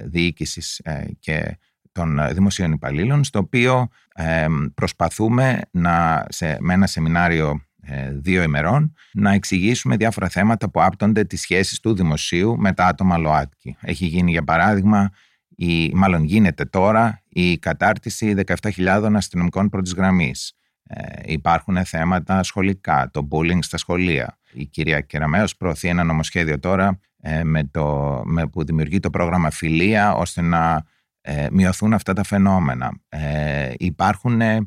Διοίκησης 0.06 0.82
και 1.20 1.58
των 1.92 2.20
Δημοσίων 2.34 2.72
Υπαλλήλων, 2.72 3.24
στο 3.24 3.40
οποίο 3.40 3.88
προσπαθούμε 4.74 5.62
να, 5.72 6.26
σε, 6.30 6.58
με 6.60 6.74
ένα 6.74 6.88
σεμινάριο 6.88 7.50
ε, 7.50 7.65
δύο 8.12 8.44
ημερών 8.44 8.94
να 9.14 9.32
εξηγήσουμε 9.32 9.96
διάφορα 9.96 10.30
θέματα 10.30 10.70
που 10.70 10.82
άπτονται 10.82 11.24
τις 11.24 11.42
σχέσεις 11.42 11.80
του 11.80 11.96
δημοσίου 11.96 12.56
με 12.58 12.74
τα 12.74 12.86
άτομα 12.86 13.18
ΛΟΑΤΚΙ. 13.18 13.78
Έχει 13.82 14.06
γίνει 14.06 14.32
για 14.32 14.44
παράδειγμα, 14.44 15.10
η, 15.56 15.92
μάλλον 15.94 16.24
γίνεται 16.24 16.66
τώρα, 16.66 17.22
η 17.30 17.58
κατάρτιση 17.58 18.36
17.000 18.76 19.12
αστυνομικών 19.16 19.70
πρώτης 19.70 19.94
γραμμής. 19.94 20.54
Ε, 20.88 21.22
υπάρχουν 21.26 21.86
θέματα 21.86 22.44
σχολικά, 22.44 23.10
το 23.14 23.28
bullying 23.32 23.60
στα 23.62 23.78
σχολεία. 23.78 24.40
Η 24.54 24.66
κυρία 24.66 25.02
Κεραμέως 25.02 25.56
προωθεί 25.56 25.88
ένα 25.88 26.04
νομοσχέδιο 26.04 26.60
τώρα 26.60 27.00
ε, 27.22 27.44
με 27.44 27.64
το, 27.64 28.22
με, 28.26 28.48
που 28.48 28.64
δημιουργεί 28.64 29.00
το 29.00 29.10
πρόγραμμα 29.10 29.50
Φιλία 29.50 30.14
ώστε 30.14 30.42
να 30.42 30.84
ε, 31.22 31.48
μειωθούν 31.52 31.94
αυτά 31.94 32.14
τα 32.14 32.24
φαινόμενα. 32.24 33.00
Ε, 33.10 33.74
υπάρχουν 33.78 34.42
ε, 34.42 34.66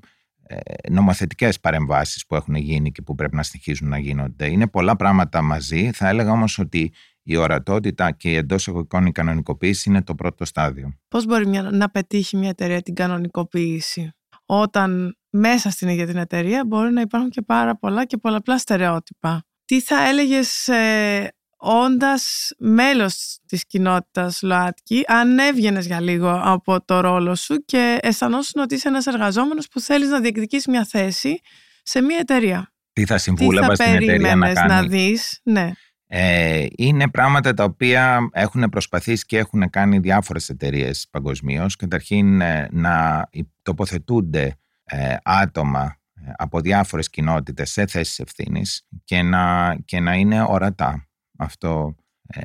νομοθετικές 0.91 1.61
παρεμβάσεις 1.61 2.27
που 2.27 2.35
έχουν 2.35 2.55
γίνει 2.55 2.93
και 2.93 3.03
που 3.03 3.15
πρέπει 3.15 3.37
να 3.37 3.43
συνεχίζουν 3.43 3.89
να 3.89 3.99
γίνονται. 3.99 4.51
Είναι 4.51 4.67
πολλά 4.67 4.97
πράγματα 4.97 5.43
μαζί. 5.43 5.91
Θα 5.93 6.09
έλεγα 6.09 6.31
όμως 6.31 6.59
ότι 6.59 6.93
η 7.23 7.37
ορατότητα 7.37 8.11
και 8.11 8.31
η 8.31 8.35
εντός 8.35 8.69
εγωγικών 8.69 9.07
η 9.07 9.13
κανονικοποίηση 9.13 9.89
είναι 9.89 10.03
το 10.03 10.15
πρώτο 10.15 10.45
στάδιο. 10.45 10.93
Πώς 11.09 11.27
μπορεί 11.27 11.47
μια, 11.47 11.63
να 11.63 11.91
πετύχει 11.91 12.37
μια 12.37 12.49
εταιρεία 12.49 12.83
την 12.83 12.95
κανονικοποίηση 12.95 14.13
όταν 14.47 15.17
μέσα 15.31 15.71
στην 15.71 15.89
ίδια 15.89 16.07
την 16.07 16.17
εταιρεία 16.17 16.65
μπορεί 16.67 16.93
να 16.93 17.01
υπάρχουν 17.01 17.31
και 17.31 17.43
πάρα 17.43 17.77
πολλά 17.77 18.05
και 18.05 18.17
πολλαπλά 18.17 18.59
στερεότυπα; 18.59 19.45
Τι 19.65 19.81
θα 19.81 20.09
έλεγες 20.09 20.69
ε, 20.69 21.33
όντας 21.59 22.51
μέλος 22.59 23.39
της 23.47 23.67
κοινότητας 23.67 24.43
ΛΟΑΤΚΙ, 24.43 25.05
αν 25.07 25.39
έβγαινες 25.39 25.87
για 25.87 26.01
λίγο 26.01 26.41
από 26.45 26.85
το 26.85 27.01
ρόλο 27.01 27.35
σου 27.35 27.65
και 27.65 27.99
αισθανόσουν 28.03 28.63
ότι 28.63 28.75
είσαι 28.75 28.89
ένας 28.89 29.07
εργαζόμενος 29.07 29.69
που 29.69 29.81
θέλεις 29.81 30.09
να 30.09 30.21
διεκδικείς 30.21 30.67
μια 30.67 30.85
θέση 30.85 31.41
σε 31.83 32.03
μια 32.03 32.19
εταιρεία. 32.19 32.73
Τι 32.93 33.05
θα 33.05 33.19
συμβούλευα 33.19 33.75
στην 33.75 33.95
εταιρεία 33.95 34.37
να 34.37 34.53
κάνει. 34.53 34.69
να 34.69 34.83
δεις, 34.83 35.41
ναι. 35.43 35.73
Ε, 36.11 36.67
είναι 36.77 37.09
πράγματα 37.09 37.55
τα 37.55 37.65
οποία 37.65 38.29
έχουν 38.33 38.69
προσπαθήσει 38.69 39.25
και 39.27 39.39
έχουν 39.39 39.71
κάνει 39.71 39.99
διάφορες 39.99 40.49
εταιρείες 40.49 41.07
παγκοσμίως. 41.11 41.77
Καταρχήν 41.77 42.41
ε, 42.41 42.69
να 42.71 43.29
τοποθετούνται 43.63 44.57
ε, 44.85 45.17
άτομα 45.23 45.99
ε, 46.15 46.31
από 46.37 46.61
διάφορες 46.61 47.11
κοινότητες 47.11 47.71
σε 47.71 47.87
θέσεις 47.87 48.19
ευθύνης 48.19 48.87
και 49.05 49.23
να, 49.23 49.77
και 49.85 50.01
να 50.01 50.15
είναι 50.15 50.43
ορατά. 50.43 51.08
Αυτό, 51.39 51.95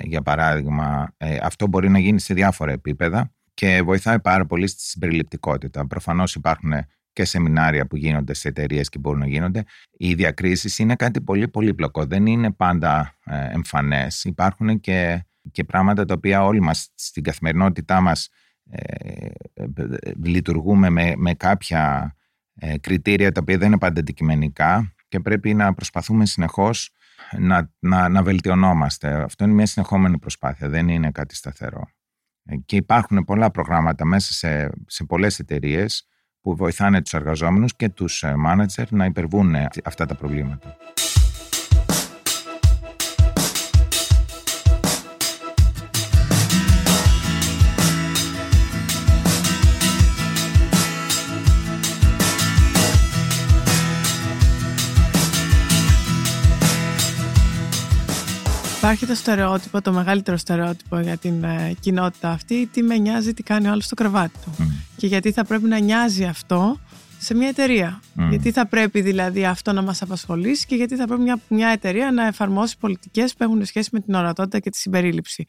για 0.02 0.22
παράδειγμα, 0.22 1.16
αυτό 1.42 1.68
μπορεί 1.68 1.90
να 1.90 2.00
γίνει 2.00 2.20
σε 2.20 2.34
διάφορα 2.34 2.72
επίπεδα 2.72 3.32
και 3.54 3.82
βοηθάει 3.82 4.20
πάρα 4.20 4.46
πολύ 4.46 4.68
στη 4.68 4.82
συμπεριληπτικότητα. 4.82 5.88
Προφανώς 5.88 6.36
υπάρχουν 6.36 6.74
και 7.14 7.26
σεμινάρια 7.26 7.88
που 7.88 7.96
γίνονται 7.96 8.34
σε 8.34 8.48
εταιρείες 8.48 8.90
και 8.90 9.00
μπορούν 9.00 9.20
να 9.20 9.28
γίνονται. 9.28 9.64
Οι 9.92 10.14
διακρίσεις 10.14 10.80
είναι 10.80 10.96
κάτι 10.96 11.22
πολύ 11.22 11.48
πολύπλοκο. 11.48 12.06
Δεν 12.06 12.26
είναι 12.26 12.52
πάντα 12.52 13.16
ε, 13.26 13.50
εμφανές. 13.52 14.24
Υπάρχουν 14.24 14.80
και, 14.80 15.26
και 15.52 15.64
πράγματα 15.64 16.06
τα 16.06 16.14
οποία 16.14 16.46
όλοι 16.46 16.62
μας 16.62 16.90
στην 16.96 17.24
καθημερινότητά 17.24 18.02
μας 18.02 18.30
ε, 18.70 19.30
λειτουργούμε 20.24 20.90
με, 20.90 21.14
με 21.16 21.34
κάποια 21.34 22.16
ε, 22.56 22.78
κριτήρια 22.78 23.32
τα 23.32 23.40
οποία 23.42 23.58
δεν 23.58 23.68
είναι 23.68 23.78
πάντα 23.78 24.00
αντικειμενικά 24.00 24.94
και 25.08 25.20
πρέπει 25.20 25.54
να 25.54 25.74
προσπαθούμε 25.74 26.26
συνεχώς 26.26 26.92
να, 27.38 27.72
να, 27.80 28.10
να 28.10 28.24
βελτιωνόμαστε. 28.24 29.24
Αυτό 29.24 29.44
είναι 29.44 29.54
μια 29.54 29.66
συνεχόμενη 29.66 30.20
προσπάθεια, 30.20 30.70
δεν 30.70 30.88
είναι 30.88 31.12
κάτι 31.12 31.36
σταθερό. 31.36 31.88
Ε, 32.46 32.56
και 32.56 32.76
υπάρχουν 32.76 33.24
πολλά 33.24 33.52
προγράμματα 33.52 34.06
μέσα 34.06 34.34
σε, 34.34 34.70
σε 34.88 35.04
πολλές 35.04 35.40
εταιρείες 35.40 36.08
που 36.42 36.56
βοηθάνε 36.56 37.02
τους 37.02 37.14
εργαζόμενους 37.14 37.76
και 37.76 37.90
τους 37.90 38.24
μάνατζερ 38.38 38.92
να 38.92 39.06
υπερβούν 39.06 39.56
αυτά 39.84 40.06
τα 40.06 40.16
προβλήματα. 40.16 40.78
Υπάρχει 58.84 59.06
το 59.06 59.16
στερεότυπο, 59.16 59.82
το 59.82 59.92
μεγαλύτερο 59.92 60.38
στερεότυπο 60.38 61.00
για 61.00 61.18
την 61.18 61.44
ε, 61.44 61.76
κοινότητα 61.80 62.30
αυτή, 62.30 62.70
τι 62.74 62.82
με 62.84 62.98
νοιάζει, 62.98 63.34
τι 63.34 63.44
κάνει 63.44 63.68
ο 63.68 63.72
άλλος 63.72 63.86
στο 63.86 63.96
κρεβάτι 63.96 64.40
του. 64.44 64.52
Και 64.96 65.08
γιατί 65.08 65.32
θα 65.32 65.46
πρέπει 65.46 65.68
να 65.68 65.80
νοιάζει 65.80 66.24
αυτό 66.24 66.80
σε 67.20 67.34
μια 67.34 67.48
εταιρεία. 67.48 68.02
Γιατί 68.30 68.52
θα 68.52 68.68
πρέπει 68.68 69.02
δηλαδή 69.02 69.46
αυτό 69.46 69.72
να 69.74 69.82
μας 69.82 70.02
απασχολήσει 70.02 70.66
και 70.66 70.76
γιατί 70.76 70.96
θα 70.96 71.08
πρέπει 71.08 71.22
μια, 71.22 71.40
μια 71.48 71.68
εταιρεία 71.68 72.12
να 72.12 72.28
εφαρμόσει 72.28 72.78
πολιτικές 72.80 73.34
που 73.34 73.44
έχουν 73.44 73.66
σχέση 73.66 73.90
με 73.92 74.00
την 74.00 74.14
ορατότητα 74.14 74.60
και 74.60 74.70
τη 74.70 74.78
συμπερίληψη. 74.78 75.46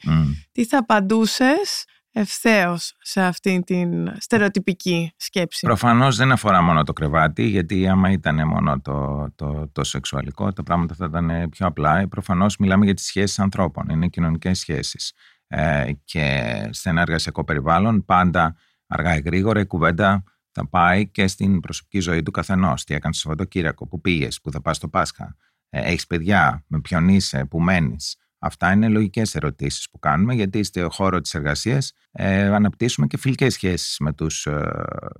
Τι 0.52 0.64
θα 0.64 0.78
απαντούσες 0.78 1.84
ευθέως 2.14 2.94
σε 2.98 3.22
αυτήν 3.22 3.64
την 3.64 4.12
στερεοτυπική 4.18 5.12
σκέψη. 5.16 5.66
Προφανώς 5.66 6.16
δεν 6.16 6.32
αφορά 6.32 6.62
μόνο 6.62 6.82
το 6.82 6.92
κρεβάτι, 6.92 7.42
γιατί 7.42 7.88
άμα 7.88 8.10
ήταν 8.10 8.48
μόνο 8.48 8.80
το, 8.80 9.26
το, 9.34 9.68
το 9.72 9.84
σεξουαλικό, 9.84 10.52
τα 10.52 10.62
πράγματα 10.62 10.94
θα 10.94 11.04
ήταν 11.04 11.48
πιο 11.48 11.66
απλά. 11.66 12.08
Προφανώς 12.08 12.56
μιλάμε 12.56 12.84
για 12.84 12.94
τις 12.94 13.04
σχέσεις 13.04 13.38
ανθρώπων, 13.38 13.88
είναι 13.88 14.08
κοινωνικές 14.08 14.58
σχέσεις. 14.58 15.12
Ε, 15.46 15.92
και 16.04 16.68
σε 16.70 16.88
ένα 16.88 17.00
εργασιακό 17.00 17.44
περιβάλλον, 17.44 18.04
πάντα 18.04 18.56
αργά 18.86 19.16
ή 19.16 19.20
γρήγορα 19.20 19.60
η 19.60 19.66
κουβέντα 19.66 20.24
θα 20.50 20.68
πάει 20.68 21.08
και 21.08 21.26
στην 21.26 21.60
προσωπική 21.60 22.00
ζωή 22.00 22.22
του 22.22 22.30
καθενός. 22.30 22.84
Τι 22.84 22.94
έκανες 22.94 23.16
το 23.16 23.22
Σαββατοκύριακο, 23.22 23.86
που 23.86 24.00
πήγες, 24.00 24.40
που 24.40 24.50
θα 24.50 24.60
πας 24.60 24.76
στο 24.76 24.88
Πάσχα, 24.88 25.36
ε, 25.68 25.80
έχεις 25.80 26.06
παιδιά, 26.06 26.64
με 26.66 26.80
ποιον 26.80 27.08
είσαι, 27.08 27.44
που 27.44 27.60
μένεις. 27.60 28.16
Αυτά 28.46 28.72
είναι 28.72 28.88
λογικές 28.88 29.34
ερωτήσεις 29.34 29.90
που 29.90 29.98
κάνουμε 29.98 30.34
γιατί 30.34 30.62
στο 30.62 30.88
χώρο 30.90 31.20
της 31.20 31.34
εργασίας 31.34 31.92
ε, 32.12 32.46
αναπτύσσουμε 32.46 33.06
και 33.06 33.18
φιλικές 33.18 33.52
σχέσεις 33.52 33.96
με 33.98 34.12
τους, 34.12 34.46
ε, 34.46 34.70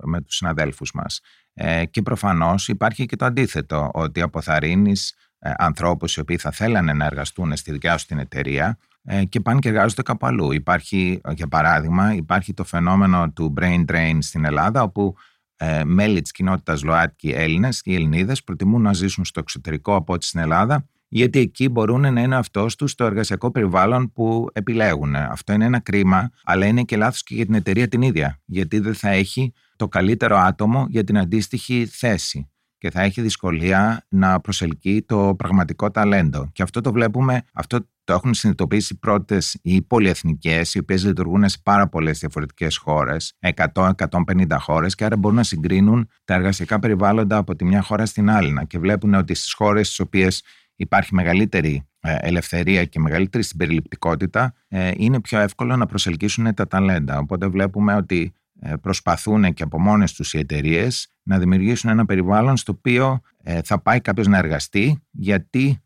με 0.03 0.21
τους 0.21 0.35
συναδέλφους 0.35 0.91
μας. 0.93 1.19
Ε, 1.53 1.85
και 1.85 2.01
προφανώς 2.01 2.67
υπάρχει 2.67 3.05
και 3.05 3.15
το 3.15 3.25
αντίθετο, 3.25 3.89
ότι 3.93 4.21
αποθαρρύνεις 4.21 5.15
ε, 5.39 5.51
ανθρώπους 5.57 6.15
οι 6.15 6.19
οποίοι 6.19 6.37
θα 6.37 6.51
θέλανε 6.51 6.93
να 6.93 7.05
εργαστούν 7.05 7.55
στη 7.55 7.71
δικιά 7.71 7.97
σου 7.97 8.05
την 8.05 8.19
εταιρεία 8.19 8.77
ε, 9.03 9.25
και 9.25 9.39
πάνε 9.39 9.59
και 9.59 9.69
εργάζονται 9.69 10.01
κάπου 10.01 10.25
αλλού. 10.25 10.51
Υπάρχει, 10.51 11.21
για 11.33 11.47
παράδειγμα, 11.47 12.13
υπάρχει 12.13 12.53
το 12.53 12.63
φαινόμενο 12.63 13.31
του 13.31 13.53
brain 13.59 13.85
drain 13.91 14.17
στην 14.19 14.45
Ελλάδα, 14.45 14.83
όπου 14.83 15.15
ε, 15.55 15.83
μέλη 15.83 16.21
της 16.21 16.31
κοινότητας 16.31 16.83
ΛΟΑΤΚΙ 16.83 17.29
Έλληνες 17.29 17.81
και 17.81 17.93
Ελληνίδες 17.93 18.43
προτιμούν 18.43 18.81
να 18.81 18.93
ζήσουν 18.93 19.25
στο 19.25 19.39
εξωτερικό 19.39 19.95
από 19.95 20.13
ό,τι 20.13 20.25
στην 20.25 20.39
Ελλάδα 20.39 20.89
γιατί 21.07 21.39
εκεί 21.39 21.69
μπορούν 21.69 22.13
να 22.13 22.21
είναι 22.21 22.35
αυτός 22.35 22.75
τους 22.75 22.91
στο 22.91 23.05
εργασιακό 23.05 23.51
περιβάλλον 23.51 24.11
που 24.11 24.47
επιλέγουν. 24.53 25.15
Αυτό 25.15 25.53
είναι 25.53 25.65
ένα 25.65 25.79
κρίμα, 25.79 26.29
αλλά 26.43 26.65
είναι 26.65 26.83
και 26.83 26.97
λάθος 26.97 27.23
και 27.23 27.35
για 27.35 27.45
την 27.45 27.53
εταιρεία 27.53 27.87
την 27.87 28.01
ίδια. 28.01 28.41
Γιατί 28.45 28.79
δεν 28.79 28.93
θα 28.93 29.09
έχει 29.09 29.53
το 29.75 29.87
καλύτερο 29.87 30.37
άτομο 30.37 30.85
για 30.89 31.03
την 31.03 31.17
αντίστοιχη 31.17 31.85
θέση 31.85 32.49
και 32.77 32.91
θα 32.91 33.01
έχει 33.01 33.21
δυσκολία 33.21 34.05
να 34.09 34.39
προσελκύει 34.39 35.03
το 35.03 35.35
πραγματικό 35.37 35.91
ταλέντο. 35.91 36.49
Και 36.53 36.63
αυτό 36.63 36.81
το 36.81 36.91
βλέπουμε, 36.91 37.41
αυτό 37.53 37.79
το 38.03 38.13
έχουν 38.13 38.33
συνειδητοποιήσει 38.33 38.99
πρώτες 38.99 39.59
οι 39.61 39.81
πολυεθνικές, 39.81 40.73
οι 40.73 40.79
οποίες 40.79 41.05
λειτουργούν 41.05 41.49
σε 41.49 41.59
πάρα 41.63 41.87
πολλές 41.87 42.19
διαφορετικές 42.19 42.77
χώρες, 42.77 43.33
100-150 43.39 44.57
χώρες, 44.59 44.95
και 44.95 45.05
άρα 45.05 45.17
μπορούν 45.17 45.37
να 45.37 45.43
συγκρίνουν 45.43 46.09
τα 46.25 46.33
εργασιακά 46.33 46.79
περιβάλλοντα 46.79 47.37
από 47.37 47.55
τη 47.55 47.65
μια 47.65 47.81
χώρα 47.81 48.05
στην 48.05 48.29
άλλη. 48.29 48.65
Και 48.67 48.79
βλέπουν 48.79 49.13
ότι 49.13 49.33
στις 49.33 49.53
χώρες 49.53 49.85
στις 49.85 49.99
οποίες 49.99 50.43
υπάρχει 50.75 51.15
μεγαλύτερη 51.15 51.87
ε, 51.99 52.15
ελευθερία 52.19 52.85
και 52.85 52.99
μεγαλύτερη 52.99 53.43
συμπεριληπτικότητα, 53.43 54.53
ε, 54.67 54.91
είναι 54.95 55.21
πιο 55.21 55.39
εύκολο 55.39 55.75
να 55.75 55.85
προσελκύσουν 55.85 56.53
τα 56.53 56.67
ταλέντα. 56.67 57.17
Οπότε 57.17 57.47
βλέπουμε 57.47 57.95
ότι 57.95 58.33
ε, 58.59 58.73
προσπαθούν 58.81 59.53
και 59.53 59.63
από 59.63 59.79
μόνες 59.79 60.13
τους 60.13 60.33
οι 60.33 60.37
εταιρείες 60.37 61.07
να 61.23 61.39
δημιουργήσουν 61.39 61.89
ένα 61.89 62.05
περιβάλλον 62.05 62.57
στο 62.57 62.71
οποίο 62.77 63.21
θα 63.63 63.81
πάει 63.81 64.01
κάποιος 64.01 64.27
να 64.27 64.37
εργαστεί 64.37 65.03
γιατί 65.11 65.79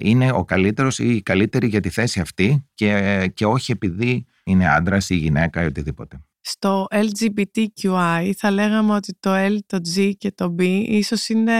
είναι 0.00 0.30
ο 0.32 0.44
καλύτερος 0.44 0.98
ή 0.98 1.14
η 1.14 1.22
καλύτερη 1.22 1.66
για 1.66 1.80
τη 1.80 1.88
θέση 1.88 2.20
αυτή 2.20 2.66
και, 2.74 3.30
και 3.34 3.46
όχι 3.46 3.72
επειδή 3.72 4.26
είναι 4.44 4.68
άντρας 4.68 5.10
ή 5.10 5.14
γυναίκα 5.14 5.62
ή 5.62 5.66
οτιδήποτε. 5.66 6.20
Στο 6.40 6.86
LGBTQI 6.90 8.30
θα 8.36 8.50
λέγαμε 8.50 8.94
ότι 8.94 9.16
το 9.20 9.30
L, 9.34 9.56
το 9.66 9.80
G 9.94 10.12
και 10.18 10.32
το 10.32 10.54
B 10.58 10.62
ίσως 10.86 11.28
είναι 11.28 11.52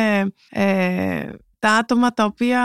τα 1.59 1.71
άτομα 1.71 2.11
τα 2.11 2.25
οποία, 2.25 2.61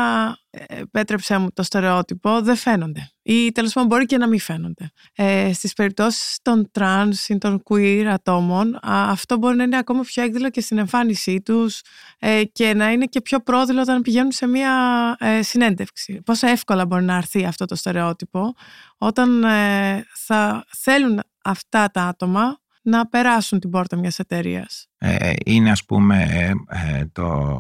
ε, 0.50 0.64
επέτρεψέ 0.80 1.38
μου 1.38 1.48
το 1.54 1.64
στερεότυπο, 1.64 2.42
δεν 2.42 2.56
φαίνονται. 2.56 3.12
Ή 3.22 3.52
τέλος 3.52 3.74
πάντων 3.74 3.90
μπορεί 3.90 4.06
και 4.06 4.18
να 4.18 4.28
μην 4.28 4.40
φαίνονται. 4.40 4.92
Ε, 5.16 5.54
Στις 5.54 5.74
περιπτώσεις 5.74 6.40
των 6.42 6.72
trans 6.80 7.14
ή 7.28 7.38
των 7.38 7.64
queer 7.70 8.04
ατόμων, 8.04 8.80
αυτό 8.82 9.38
μπορεί 9.38 9.56
να 9.56 9.64
είναι 9.64 9.78
ακόμα 9.78 10.02
πιο 10.02 10.24
έκδηλο 10.24 10.50
και 10.50 10.62
στην 10.62 10.78
εμφάνισή 10.78 11.42
τους 11.42 11.82
ε, 12.20 12.44
και 12.44 12.74
να 12.74 12.92
είναι 12.92 13.06
και 13.06 13.22
πιο 13.22 13.40
πρόδειλο 13.40 13.82
όταν 13.82 14.02
πηγαίνουν 14.02 14.32
σε 14.32 14.48
μία 14.48 14.72
ε, 15.20 15.42
συνέντευξη. 15.42 16.22
Πόσο 16.26 16.48
εύκολα 16.48 16.86
μπορεί 16.86 17.04
να 17.04 17.16
έρθει 17.16 17.46
αυτό 17.46 17.66
το 17.66 17.76
στερεότυπο 17.76 18.54
όταν 18.98 19.44
ε, 19.44 20.06
θα 20.16 20.66
θέλουν 20.78 21.20
αυτά 21.44 21.90
τα 21.92 22.04
άτομα 22.04 22.60
να 22.82 23.08
περάσουν 23.08 23.60
την 23.60 23.70
πόρτα 23.70 23.98
μιας 23.98 24.20
εταιρείας. 24.20 24.88
Ε, 24.98 25.34
είναι 25.46 25.72
ας 25.72 25.86
πούμε 25.86 26.24
ε, 26.68 27.06
το, 27.12 27.58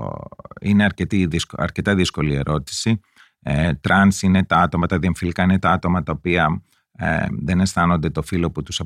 είναι 0.61 0.83
αρκετή, 0.83 1.29
αρκετά 1.57 1.95
δύσκολη 1.95 2.33
ερώτηση. 2.35 2.99
Ε, 3.43 3.73
τρανς 3.73 4.21
είναι 4.21 4.43
τα 4.43 4.55
άτομα, 4.57 4.87
τα 4.87 4.99
διεμφυλικά 4.99 5.43
είναι 5.43 5.59
τα 5.59 5.69
άτομα 5.69 6.03
τα 6.03 6.11
οποία 6.11 6.63
ε, 6.91 7.25
δεν 7.41 7.59
αισθάνονται 7.59 8.09
το 8.09 8.21
φύλο 8.21 8.51
που 8.51 8.63
τους 8.63 8.81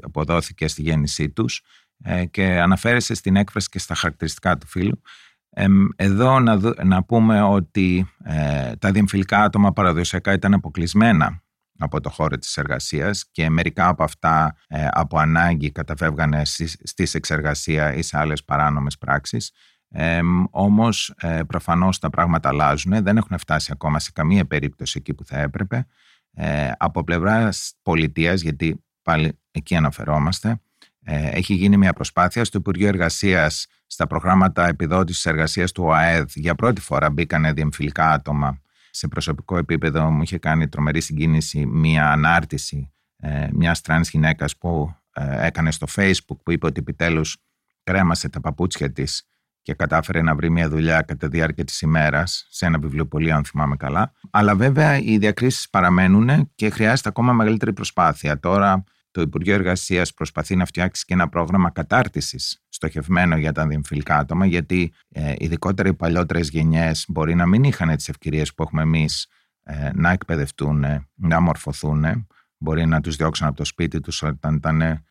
αποδόθηκε 0.00 0.68
στη 0.68 0.82
γέννησή 0.82 1.30
τους 1.30 1.62
ε, 2.02 2.24
και 2.24 2.60
αναφέρεσαι 2.60 3.14
στην 3.14 3.36
έκφραση 3.36 3.68
και 3.68 3.78
στα 3.78 3.94
χαρακτηριστικά 3.94 4.58
του 4.58 4.66
φύλου. 4.66 5.02
Ε, 5.50 5.66
εδώ 5.96 6.40
να, 6.40 6.84
να 6.84 7.04
πούμε 7.04 7.42
ότι 7.42 8.10
ε, 8.24 8.76
τα 8.76 8.90
διεμφυλικά 8.90 9.42
άτομα 9.42 9.72
παραδοσιακά 9.72 10.32
ήταν 10.32 10.54
αποκλεισμένα 10.54 11.42
από 11.78 12.00
το 12.00 12.10
χώρο 12.10 12.38
της 12.38 12.56
εργασίας 12.56 13.24
και 13.30 13.50
μερικά 13.50 13.88
από 13.88 14.04
αυτά 14.04 14.56
ε, 14.66 14.86
από 14.90 15.18
ανάγκη 15.18 15.70
καταφεύγανε 15.70 16.44
στη 16.82 17.14
σεξεργασία 17.14 17.94
ή 17.94 18.02
σε 18.02 18.18
άλλες 18.18 18.44
παράνομες 18.44 18.98
πράξεις. 18.98 19.52
Ε, 19.90 20.20
όμως 20.50 21.14
ε, 21.20 21.40
προφανώς 21.46 21.98
τα 21.98 22.10
πράγματα 22.10 22.48
αλλάζουν, 22.48 23.02
δεν 23.02 23.16
έχουν 23.16 23.38
φτάσει 23.38 23.70
ακόμα 23.72 23.98
σε 23.98 24.10
καμία 24.14 24.46
περίπτωση 24.46 24.98
εκεί 24.98 25.14
που 25.14 25.24
θα 25.24 25.38
έπρεπε. 25.38 25.86
Ε, 26.32 26.70
από 26.78 27.04
πλευράς 27.04 27.48
πολιτείας, 27.82 28.40
γιατί 28.40 28.84
πάλι 29.02 29.38
εκεί 29.50 29.76
αναφερόμαστε, 29.76 30.60
ε, 31.04 31.28
έχει 31.28 31.54
γίνει 31.54 31.76
μια 31.76 31.92
προσπάθεια 31.92 32.44
στο 32.44 32.58
Υπουργείο 32.58 32.88
Εργασίας 32.88 33.66
στα 33.86 34.06
προγράμματα 34.06 34.66
επιδότησης 34.66 35.26
εργασίας 35.26 35.72
του 35.72 35.84
ΟΑΕΔ 35.84 36.30
για 36.34 36.54
πρώτη 36.54 36.80
φορά 36.80 37.10
μπήκαν 37.10 37.54
διεμφυλικά 37.54 38.10
άτομα 38.10 38.60
σε 38.90 39.08
προσωπικό 39.08 39.56
επίπεδο 39.56 40.10
μου 40.10 40.22
είχε 40.22 40.38
κάνει 40.38 40.68
τρομερή 40.68 41.00
συγκίνηση 41.00 41.66
μία 41.66 42.10
ανάρτηση 42.10 42.92
ε, 43.16 43.48
μιας 43.52 43.80
τρανς 43.80 44.10
γυναίκας 44.10 44.56
που 44.56 44.94
ε, 45.12 45.46
έκανε 45.46 45.70
στο 45.70 45.86
facebook 45.94 46.36
που 46.42 46.52
είπε 46.52 46.66
ότι 46.66 46.80
επιτέλους 46.80 47.36
κρέμασε 47.82 48.28
τα 48.28 48.40
παπούτσια 48.40 48.92
της 48.92 49.28
και 49.62 49.74
κατάφερε 49.74 50.22
να 50.22 50.34
βρει 50.34 50.50
μια 50.50 50.68
δουλειά 50.68 51.02
κατά 51.02 51.28
τη 51.28 51.36
διάρκεια 51.36 51.64
της 51.64 51.80
ημέρας 51.80 52.46
σε 52.50 52.66
ένα 52.66 52.78
βιβλιοπωλείο 52.78 53.34
αν 53.36 53.44
θυμάμαι 53.44 53.76
καλά. 53.76 54.12
Αλλά 54.30 54.54
βέβαια 54.54 54.98
οι 54.98 55.18
διακρίσεις 55.18 55.70
παραμένουν 55.70 56.50
και 56.54 56.70
χρειάζεται 56.70 57.08
ακόμα 57.08 57.32
μεγαλύτερη 57.32 57.72
προσπάθεια. 57.72 58.38
Τώρα 58.40 58.84
το 59.18 59.24
Υπουργείο 59.24 59.54
Εργασίας 59.54 60.14
προσπαθεί 60.14 60.56
να 60.56 60.64
φτιάξει 60.64 61.04
και 61.04 61.14
ένα 61.14 61.28
πρόγραμμα 61.28 61.70
κατάρτισης 61.70 62.62
στοχευμένο 62.68 63.36
για 63.36 63.52
τα 63.52 63.66
διεμφυλικά 63.66 64.18
άτομα, 64.18 64.46
γιατί 64.46 64.92
ε, 65.08 65.32
ειδικότερα 65.36 65.88
οι 65.88 65.94
παλιότερες 65.94 66.48
γενιές 66.48 67.04
μπορεί 67.08 67.34
να 67.34 67.46
μην 67.46 67.64
είχαν 67.64 67.96
τις 67.96 68.08
ευκαιρίες 68.08 68.54
που 68.54 68.62
έχουμε 68.62 68.82
εμείς 68.82 69.26
ε, 69.62 69.90
να 69.94 70.10
εκπαιδευτούν, 70.10 70.84
να 71.14 71.40
μορφωθούν. 71.40 72.26
Μπορεί 72.58 72.86
να 72.86 73.00
τους 73.00 73.16
διώξουν 73.16 73.46
από 73.46 73.56
το 73.56 73.64
σπίτι 73.64 74.00
τους 74.00 74.22
όταν 74.22 74.54
ήταν 74.54 74.80
ε, 74.80 75.02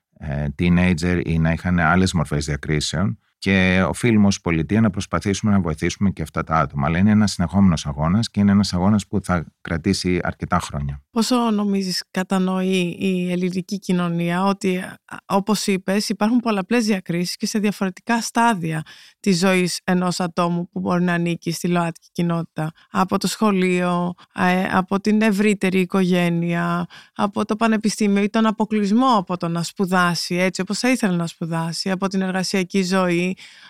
teenager 0.60 1.22
ή 1.26 1.40
να 1.40 1.52
είχαν 1.52 1.80
άλλες 1.80 2.14
μορφές 2.14 2.46
διακρίσεων 2.46 3.20
και 3.38 3.86
οφείλουμε 3.88 4.28
ως 4.28 4.42
πολιτεία 4.42 4.82
να 4.82 4.90
προσπαθήσουμε 4.90 5.52
να 5.52 5.60
βοηθήσουμε 5.60 6.10
και 6.10 6.22
αυτά 6.22 6.44
τα 6.44 6.56
άτομα. 6.56 6.88
Αλλά 6.88 6.98
είναι 6.98 7.12
ένας 7.12 7.32
συνεχόμενος 7.32 7.86
αγώνας 7.86 8.30
και 8.30 8.40
είναι 8.40 8.52
ένας 8.52 8.74
αγώνας 8.74 9.08
που 9.08 9.20
θα 9.24 9.46
κρατήσει 9.62 10.20
αρκετά 10.24 10.60
χρόνια. 10.60 11.02
Πόσο 11.12 11.52
νομίζεις 11.52 12.04
κατανοεί 12.12 12.96
η 13.00 13.32
ελληνική 13.32 13.80
κοινωνία 13.80 14.44
ότι, 14.44 14.84
όπως 15.26 15.68
είπες, 15.68 16.10
υπάρχουν 16.10 16.38
πολλαπλές 16.38 16.86
διακρίσεις 16.86 17.36
και 17.36 17.46
σε 17.46 17.60
διαφορετικά 17.60 18.22
στάδια 18.22 18.84
της 19.20 19.38
ζωής 19.40 19.80
ενός 19.84 20.20
ατόμου 20.20 20.70
που 20.70 20.80
μπορεί 20.80 21.04
να 21.04 21.14
ανήκει 21.14 21.52
στη 21.52 21.68
ΛΟΑΤΚΙ 21.68 22.08
κοινότητα; 22.12 22.72
Από 22.92 23.18
το 23.18 23.28
σχολείο, 23.28 24.14
ε, 24.36 24.64
από 24.72 25.00
την 25.00 25.22
ευρύτερη 25.22 25.80
οικογένεια, 25.80 26.86
από 27.16 27.46
το 27.46 27.56
πανεπιστήμιο 27.56 28.24
ή 28.24 28.30
τον 28.30 28.46
αποκλεισμό 28.46 29.18
από 29.18 29.38
το 29.38 29.48
να 29.48 29.64
σπουδάσει 29.64 30.36
έτσι 30.36 30.62
όπως 30.62 30.80
θα 30.80 30.90
ήθελε 30.90 31.16
να 31.16 31.28
σπουδάσει, 31.28 31.92
από 31.92 32.08
την 32.08 32.22
εργασιακή 32.22 32.84
ζωή; 32.84 33.27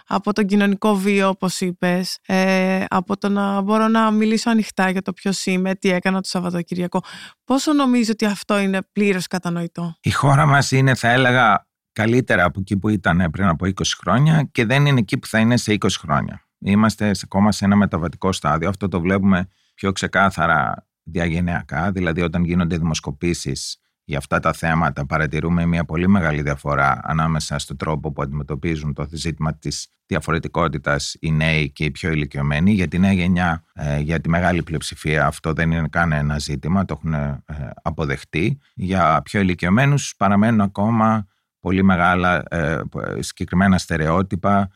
Από 0.07 0.33
τον 0.33 0.45
κοινωνικό 0.45 0.95
βίο, 0.95 1.29
όπως 1.29 1.61
είπες, 1.61 2.17
ε, 2.25 2.83
από 2.87 3.17
το 3.17 3.29
να 3.29 3.61
μπορώ 3.61 3.87
να 3.87 4.11
μιλήσω 4.11 4.49
ανοιχτά 4.49 4.89
για 4.89 5.01
το 5.01 5.13
ποιος 5.13 5.45
είμαι, 5.45 5.75
τι 5.75 5.89
έκανα 5.89 6.21
το 6.21 6.27
Σαββατοκυριακό. 6.27 7.03
Πόσο 7.43 7.73
νομίζω 7.73 8.11
ότι 8.11 8.25
αυτό 8.25 8.59
είναι 8.59 8.79
πλήρως 8.91 9.27
κατανοητό; 9.27 9.97
Η 10.01 10.11
χώρα 10.11 10.45
μας 10.45 10.71
είναι, 10.71 10.95
θα 10.95 11.09
έλεγα, 11.09 11.67
καλύτερα 11.91 12.43
από 12.43 12.59
εκεί 12.59 12.77
που 12.77 12.89
ήταν 12.89 13.27
πριν 13.31 13.47
από 13.47 13.65
20 13.65 13.71
χρόνια 13.97 14.49
και 14.51 14.65
δεν 14.65 14.85
είναι 14.85 14.99
εκεί 14.99 15.17
που 15.17 15.27
θα 15.27 15.39
είναι 15.39 15.57
σε 15.57 15.71
20 15.71 15.87
χρόνια. 15.99 16.41
Είμαστε 16.59 17.11
ακόμα 17.23 17.51
σε 17.51 17.65
ένα 17.65 17.75
μεταβατικό 17.75 18.31
στάδιο. 18.31 18.69
Αυτό 18.69 18.87
το 18.87 18.99
βλέπουμε 18.99 19.47
πιο 19.73 19.91
ξεκάθαρα 19.91 20.87
διαγενειακά, 21.03 21.91
δηλαδή 21.91 22.21
όταν 22.21 22.43
γίνονται 22.43 22.77
δημοσκοπήσεις 22.77 23.79
για 24.09 24.17
αυτά 24.17 24.39
τα 24.39 24.53
θέματα 24.53 25.05
παρατηρούμε 25.05 25.65
μια 25.65 25.85
πολύ 25.85 26.07
μεγάλη 26.07 26.41
διαφορά 26.41 26.99
ανάμεσα 27.03 27.59
στον 27.59 27.77
τρόπο 27.77 28.11
που 28.11 28.21
αντιμετωπίζουν 28.21 28.93
το 28.93 29.07
ζήτημα 29.11 29.55
της 29.55 29.87
διαφορετικότητας 30.05 31.15
οι 31.19 31.31
νέοι 31.31 31.71
και 31.71 31.83
οι 31.83 31.91
πιο 31.91 32.11
ηλικιωμένοι. 32.11 32.71
Για 32.71 32.87
τη 32.87 32.99
νέα 32.99 33.11
γενιά, 33.11 33.63
ε, 33.73 33.99
για 33.99 34.21
τη 34.21 34.29
μεγάλη 34.29 34.63
πλειοψηφία 34.63 35.25
αυτό 35.25 35.53
δεν 35.53 35.71
είναι 35.71 35.87
καν 35.87 36.11
ένα 36.11 36.39
ζήτημα, 36.39 36.85
το 36.85 36.99
έχουν 36.99 37.13
ε, 37.13 37.43
αποδεχτεί. 37.81 38.59
Για 38.73 39.21
πιο 39.23 39.39
ηλικιωμένους 39.39 40.15
παραμένουν 40.17 40.61
ακόμα 40.61 41.27
πολύ 41.59 41.83
μεγάλα 41.83 42.43
ε, 42.49 42.81
συγκεκριμένα 43.19 43.77
στερεότυπα 43.77 44.69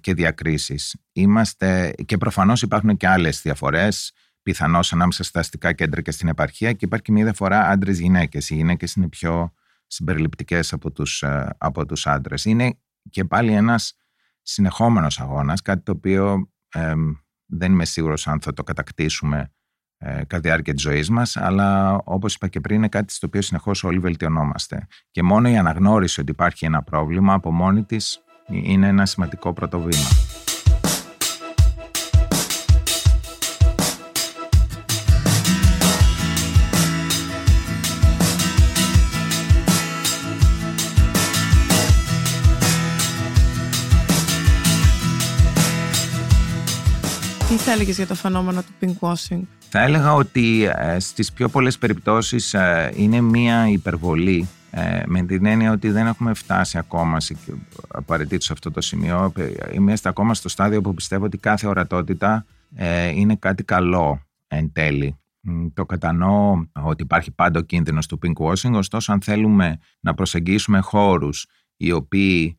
και 0.00 0.14
διακρίσεις. 0.14 0.96
Είμαστε, 1.12 1.94
και 2.04 2.16
προφανώς 2.16 2.62
υπάρχουν 2.62 2.96
και 2.96 3.08
άλλες 3.08 3.42
διαφορές 3.42 4.12
πιθανώς 4.50 4.92
ανάμεσα 4.92 5.22
στα 5.22 5.40
αστικά 5.40 5.72
κέντρα 5.72 6.00
και 6.00 6.10
στην 6.10 6.28
επαρχία 6.28 6.72
και 6.72 6.84
υπάρχει 6.84 7.04
και 7.04 7.12
μια 7.12 7.24
διαφορά 7.24 7.68
άντρε-γυναίκε. 7.68 8.38
Οι 8.48 8.54
γυναίκες 8.54 8.94
είναι 8.94 9.08
πιο 9.08 9.52
συμπεριληπτικές 9.86 10.72
από 10.72 10.90
τους 10.92 11.24
από 11.58 11.86
τους 11.86 12.06
άντρες. 12.06 12.44
Είναι 12.44 12.78
και 13.10 13.24
πάλι 13.24 13.52
ένας 13.52 13.96
συνεχόμενος 14.42 15.20
αγώνας, 15.20 15.62
κάτι 15.62 15.82
το 15.82 15.92
οποίο 15.92 16.50
δεν 17.46 17.72
είμαι 17.72 17.84
σίγουρος 17.84 18.26
αν 18.26 18.40
θα 18.40 18.52
το 18.52 18.62
κατακτήσουμε 18.62 19.52
ε, 19.98 20.10
κατά 20.10 20.40
τη 20.40 20.40
διάρκεια 20.40 20.72
της 20.72 20.82
ζωής 20.82 21.10
μας, 21.10 21.36
αλλά 21.36 22.00
όπως 22.04 22.34
είπα 22.34 22.48
και 22.48 22.60
πριν, 22.60 22.76
είναι 22.76 22.88
κάτι 22.88 23.12
στο 23.12 23.26
οποίο 23.26 23.42
συνεχώς 23.42 23.84
όλοι 23.84 23.98
βελτιωνόμαστε. 23.98 24.86
Και 25.10 25.22
μόνο 25.22 25.48
η 25.48 25.56
αναγνώριση 25.56 26.20
ότι 26.20 26.30
υπάρχει 26.30 26.64
ένα 26.64 26.82
πρόβλημα 26.82 27.34
από 27.34 27.52
μόνη 27.52 27.84
της 27.84 28.20
είναι 28.46 28.86
ένα 28.86 29.06
σημαντικό 29.06 29.52
πρωτοβήμα. 29.52 30.08
Τι 47.50 47.56
θα 47.56 47.72
έλεγες 47.72 47.96
για 47.96 48.06
το 48.06 48.14
φαινόμενο 48.14 48.62
του 48.62 48.72
pinkwashing? 48.80 49.40
Θα 49.68 49.80
έλεγα 49.82 50.14
ότι 50.14 50.70
ε, 50.76 50.98
στις 50.98 51.32
πιο 51.32 51.48
πολλές 51.48 51.78
περιπτώσεις 51.78 52.54
ε, 52.54 52.92
είναι 52.96 53.20
μία 53.20 53.68
υπερβολή 53.68 54.48
ε, 54.70 55.02
με 55.06 55.22
την 55.22 55.46
έννοια 55.46 55.72
ότι 55.72 55.90
δεν 55.90 56.06
έχουμε 56.06 56.34
φτάσει 56.34 56.78
ακόμα 56.78 57.20
σε, 57.20 57.36
απαραίτητο 57.88 58.44
σε 58.44 58.52
αυτό 58.52 58.70
το 58.70 58.80
σημείο. 58.80 59.32
Είμαστε 59.72 60.08
ακόμα 60.08 60.34
στο 60.34 60.48
στάδιο 60.48 60.80
που 60.80 60.94
πιστεύω 60.94 61.24
ότι 61.24 61.38
κάθε 61.38 61.66
ορατότητα 61.66 62.46
είναι 63.14 63.36
κάτι 63.36 63.64
καλό 63.64 64.20
εν 64.46 64.72
τέλει. 64.72 65.18
Το 65.74 65.86
κατανοώ 65.86 66.64
ότι 66.72 67.02
υπάρχει 67.02 67.30
πάντα 67.30 67.58
ο 67.58 67.62
κίνδυνος 67.62 68.06
του 68.06 68.18
pinkwashing, 68.22 68.72
ωστόσο 68.72 69.12
αν 69.12 69.22
θέλουμε 69.22 69.78
να 70.00 70.14
προσεγγίσουμε 70.14 70.80
χώρους 70.80 71.46
οι 71.76 71.92
οποίοι 71.92 72.58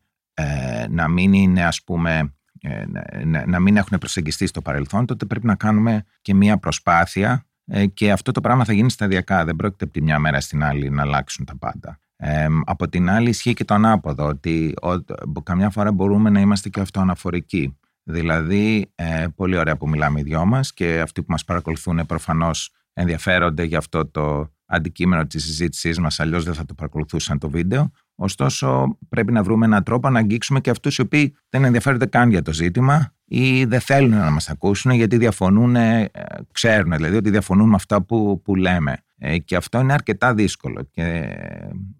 να 0.90 1.08
μην 1.08 1.32
είναι 1.32 1.64
ας 1.64 1.82
πούμε 1.82 2.34
ε, 2.64 2.84
να 3.46 3.60
μην 3.60 3.76
έχουν 3.76 3.98
προσεγγιστεί 3.98 4.46
στο 4.46 4.62
παρελθόν, 4.62 5.06
τότε 5.06 5.24
πρέπει 5.24 5.46
να 5.46 5.54
κάνουμε 5.54 6.04
και 6.22 6.34
μία 6.34 6.58
προσπάθεια 6.58 7.46
ε, 7.66 7.86
και 7.86 8.12
αυτό 8.12 8.32
το 8.32 8.40
πράγμα 8.40 8.64
θα 8.64 8.72
γίνει 8.72 8.90
σταδιακά. 8.90 9.44
Δεν 9.44 9.56
πρόκειται 9.56 9.84
από 9.84 9.92
τη 9.92 10.02
μια 10.02 10.18
μέρα 10.18 10.40
στην 10.40 10.64
άλλη 10.64 10.90
να 10.90 11.02
αλλάξουν 11.02 11.44
τα 11.44 11.56
πάντα. 11.56 11.98
Ε, 12.16 12.46
από 12.64 12.88
την 12.88 13.10
άλλη 13.10 13.28
ισχύει 13.28 13.54
και 13.54 13.64
το 13.64 13.74
ανάποδο, 13.74 14.26
ότι 14.26 14.74
καμιά 15.42 15.70
φορά 15.70 15.92
μπορούμε 15.92 16.30
να 16.30 16.40
είμαστε 16.40 16.68
και 16.68 16.80
αυτοαναφορικοί. 16.80 17.76
Δηλαδή, 18.02 18.92
ε, 18.94 19.26
πολύ 19.34 19.56
ωραία 19.56 19.76
που 19.76 19.88
μιλάμε 19.88 20.20
οι 20.20 20.22
δυο 20.22 20.44
μας 20.46 20.72
και 20.72 21.00
αυτοί 21.00 21.20
που 21.20 21.30
μας 21.30 21.44
παρακολουθούν 21.44 22.06
προφανώς 22.06 22.72
ενδιαφέρονται 22.92 23.62
για 23.62 23.78
αυτό 23.78 24.06
το 24.06 24.52
αντικείμενο 24.66 25.26
της 25.26 25.44
συζήτησής 25.44 25.98
μας, 25.98 26.20
αλλιώς 26.20 26.44
δεν 26.44 26.54
θα 26.54 26.64
το 26.64 26.74
παρακολουθούσαν 26.74 27.38
το 27.38 27.50
βίντεο. 27.50 27.90
Ωστόσο, 28.14 28.98
πρέπει 29.08 29.32
να 29.32 29.42
βρούμε 29.42 29.66
έναν 29.66 29.82
τρόπο 29.82 30.10
να 30.10 30.18
αγγίξουμε 30.18 30.60
και 30.60 30.70
αυτούς 30.70 30.96
οι 30.96 31.00
οποίοι 31.00 31.36
δεν 31.48 31.64
ενδιαφέρονται 31.64 32.06
καν 32.06 32.30
για 32.30 32.42
το 32.42 32.52
ζήτημα 32.52 33.14
ή 33.24 33.64
δεν 33.64 33.80
θέλουν 33.80 34.10
να 34.10 34.30
μας 34.30 34.48
ακούσουν 34.48 34.90
γιατί 34.90 35.16
διαφωνούν, 35.16 35.76
ε, 35.76 36.10
ξέρουν 36.52 36.92
δηλαδή 36.96 37.16
ότι 37.16 37.30
διαφωνούν 37.30 37.68
με 37.68 37.74
αυτά 37.74 38.02
που, 38.02 38.42
που 38.44 38.54
λέμε. 38.54 38.96
Ε, 39.18 39.38
και 39.38 39.56
αυτό 39.56 39.80
είναι 39.80 39.92
αρκετά 39.92 40.34
δύσκολο 40.34 40.88
και 40.90 41.02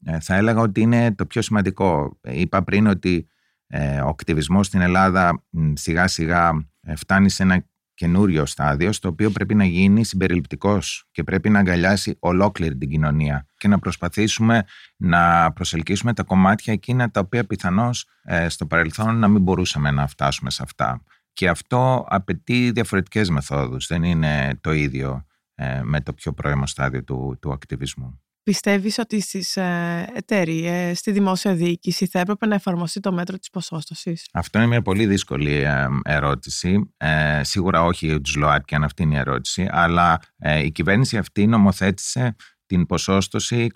ε, 0.04 0.20
θα 0.20 0.34
έλεγα 0.34 0.60
ότι 0.60 0.80
είναι 0.80 1.14
το 1.14 1.26
πιο 1.26 1.42
σημαντικό. 1.42 2.18
Είπα 2.22 2.62
πριν 2.62 2.86
ότι 2.86 3.26
ο 4.04 4.08
ακτιβισμός 4.08 4.66
στην 4.66 4.80
Ελλάδα 4.80 5.42
σιγά 5.72 6.08
σιγά 6.08 6.68
φτάνει 6.96 7.30
σε 7.30 7.42
ένα 7.42 7.64
καινούριο 7.94 8.46
στάδιο 8.46 8.92
στο 8.92 9.08
οποίο 9.08 9.30
πρέπει 9.30 9.54
να 9.54 9.64
γίνει 9.64 10.04
συμπεριληπτικός 10.04 11.08
και 11.10 11.22
πρέπει 11.24 11.50
να 11.50 11.58
αγκαλιάσει 11.58 12.16
ολόκληρη 12.18 12.76
την 12.76 12.88
κοινωνία 12.88 13.46
και 13.56 13.68
να 13.68 13.78
προσπαθήσουμε 13.78 14.64
να 14.96 15.52
προσελκύσουμε 15.52 16.12
τα 16.12 16.22
κομμάτια 16.22 16.72
εκείνα 16.72 17.10
τα 17.10 17.20
οποία 17.20 17.44
πιθανώς 17.44 18.08
ε, 18.22 18.48
στο 18.48 18.66
παρελθόν 18.66 19.18
να 19.18 19.28
μην 19.28 19.42
μπορούσαμε 19.42 19.90
να 19.90 20.06
φτάσουμε 20.06 20.50
σε 20.50 20.62
αυτά. 20.62 21.02
Και 21.32 21.48
αυτό 21.48 22.06
απαιτεί 22.08 22.70
διαφορετικές 22.70 23.30
μεθόδους, 23.30 23.86
δεν 23.86 24.02
είναι 24.02 24.58
το 24.60 24.72
ίδιο 24.72 25.26
ε, 25.54 25.80
με 25.82 26.00
το 26.00 26.12
πιο 26.12 26.32
πρώιμο 26.32 26.66
στάδιο 26.66 27.04
του, 27.04 27.38
του 27.40 27.52
ακτιβισμού. 27.52 28.20
Πιστεύεις 28.44 28.98
ότι 28.98 29.20
στις 29.20 29.56
ε, 29.56 30.06
εταιρείε, 30.14 30.94
στη 30.94 31.10
δημόσια 31.10 31.54
διοίκηση 31.54 32.06
θα 32.06 32.18
έπρεπε 32.18 32.46
να 32.46 32.54
εφαρμοστεί 32.54 33.00
το 33.00 33.12
μέτρο 33.12 33.38
της 33.38 33.50
ποσόστοσης; 33.50 34.28
Αυτό 34.32 34.58
είναι 34.58 34.66
μια 34.66 34.82
πολύ 34.82 35.06
δύσκολη 35.06 35.52
ε, 35.54 35.86
ερώτηση. 36.04 36.92
Ε, 36.96 37.40
σίγουρα 37.44 37.82
όχι 37.82 38.06
για 38.06 38.20
τους 38.20 38.36
ΛΟΑΤΚΙ 38.36 38.74
αν 38.74 38.84
αυτή 38.84 39.02
είναι 39.02 39.14
η 39.14 39.18
ερώτηση, 39.18 39.68
αλλά 39.70 40.20
η 40.64 40.70
κυβέρνηση 40.70 41.16
αυτή 41.16 41.46
νομοθέτησε 41.46 42.36
την 42.72 42.86
ποσόστοση 42.86 43.66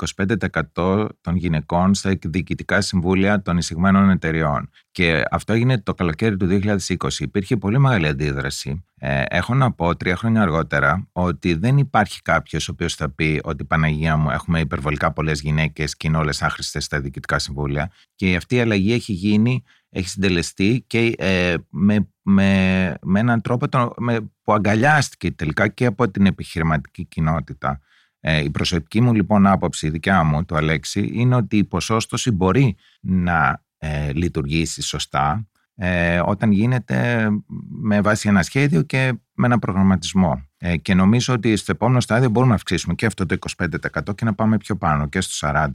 25% 0.74 1.09
των 1.20 1.37
γυναικών 1.37 1.94
στα 1.94 2.18
διοικητικά 2.26 2.80
συμβούλια 2.80 3.42
των 3.42 3.56
εισηγμένων 3.56 4.11
εταιριών. 4.11 4.70
Και 4.90 5.22
αυτό 5.30 5.52
έγινε 5.52 5.80
το 5.80 5.94
καλοκαίρι 5.94 6.37
του 6.37 6.61
2020. 6.62 6.87
Υπήρχε 7.18 7.56
πολύ 7.56 7.78
μεγάλη 7.78 8.06
αντίδραση. 8.06 8.85
Ε, 8.98 9.22
έχω 9.28 9.54
να 9.54 9.72
πω 9.72 9.96
τρία 9.96 10.16
χρόνια 10.16 10.42
αργότερα 10.42 11.09
ότι 11.12 11.54
δεν 11.54 11.78
υπάρχει 11.78 12.22
κάποιος 12.22 12.68
ο 12.68 12.72
οποίος 12.72 12.94
θα 12.94 13.11
πει 13.11 13.40
ότι 13.44 13.64
Παναγία 13.64 14.16
μου 14.16 14.30
έχουμε 14.30 14.61
υπερβολικά 14.61 15.12
πολλές 15.12 15.40
γυναίκες 15.40 15.96
και 15.96 16.06
είναι 16.06 16.16
όλες 16.16 16.42
άχρηστες 16.42 16.85
στα 16.85 17.00
διοικητικά 17.00 17.38
συμβούλια. 17.38 17.90
Και 18.14 18.37
αυτή 18.37 18.54
η 18.54 18.61
αλλαγή 18.61 18.92
έχει 18.92 19.12
γίνει 19.12 19.62
έχει 19.90 20.09
συντελεστεί 20.09 20.85
και 20.87 21.14
ε, 21.18 21.54
με, 21.70 22.09
με, 22.22 22.94
με 23.02 23.20
έναν 23.20 23.40
τρόπο 23.40 23.68
το, 23.68 23.92
με, 23.96 24.20
που 24.42 24.52
αγκαλιάστηκε 24.52 25.30
τελικά 25.30 25.68
και 25.68 25.87
από 25.87 26.11
την 26.11 26.26
επιχειρηματική 26.26 27.04
κοινότητα. 27.04 27.80
Ε, 28.28 28.42
η 28.42 28.50
προσωπική 28.50 29.00
μου 29.00 29.14
λοιπόν 29.14 29.46
άποψη, 29.46 29.86
η 29.86 29.90
δικιά 29.90 30.24
μου, 30.24 30.44
το 30.44 30.56
Αλέξη, 30.56 31.10
είναι 31.12 31.34
ότι 31.34 31.56
η 31.56 31.64
ποσόστοση 31.64 32.30
μπορεί 32.30 32.76
να 33.00 33.62
ε, 33.78 34.12
λειτουργήσει 34.12 34.82
σωστά 34.82 35.48
ε, 35.74 36.20
όταν 36.24 36.52
γίνεται 36.52 37.28
με 37.68 38.00
βάση 38.00 38.28
ένα 38.28 38.42
σχέδιο 38.42 38.82
και 38.82 39.12
με 39.34 39.46
ένα 39.46 39.58
προγραμματισμό. 39.58 40.48
Ε, 40.58 40.76
και 40.76 40.94
νομίζω 40.94 41.34
ότι 41.34 41.56
στο 41.56 41.72
επόμενο 41.72 42.00
στάδιο 42.00 42.28
μπορούμε 42.28 42.50
να 42.50 42.56
αυξήσουμε 42.56 42.94
και 42.94 43.06
αυτό 43.06 43.26
το 43.26 43.36
25% 43.56 44.14
και 44.14 44.24
να 44.24 44.34
πάμε 44.34 44.56
πιο 44.56 44.76
πάνω 44.76 45.08
και 45.08 45.20
στο 45.20 45.48
40%. 45.48 45.70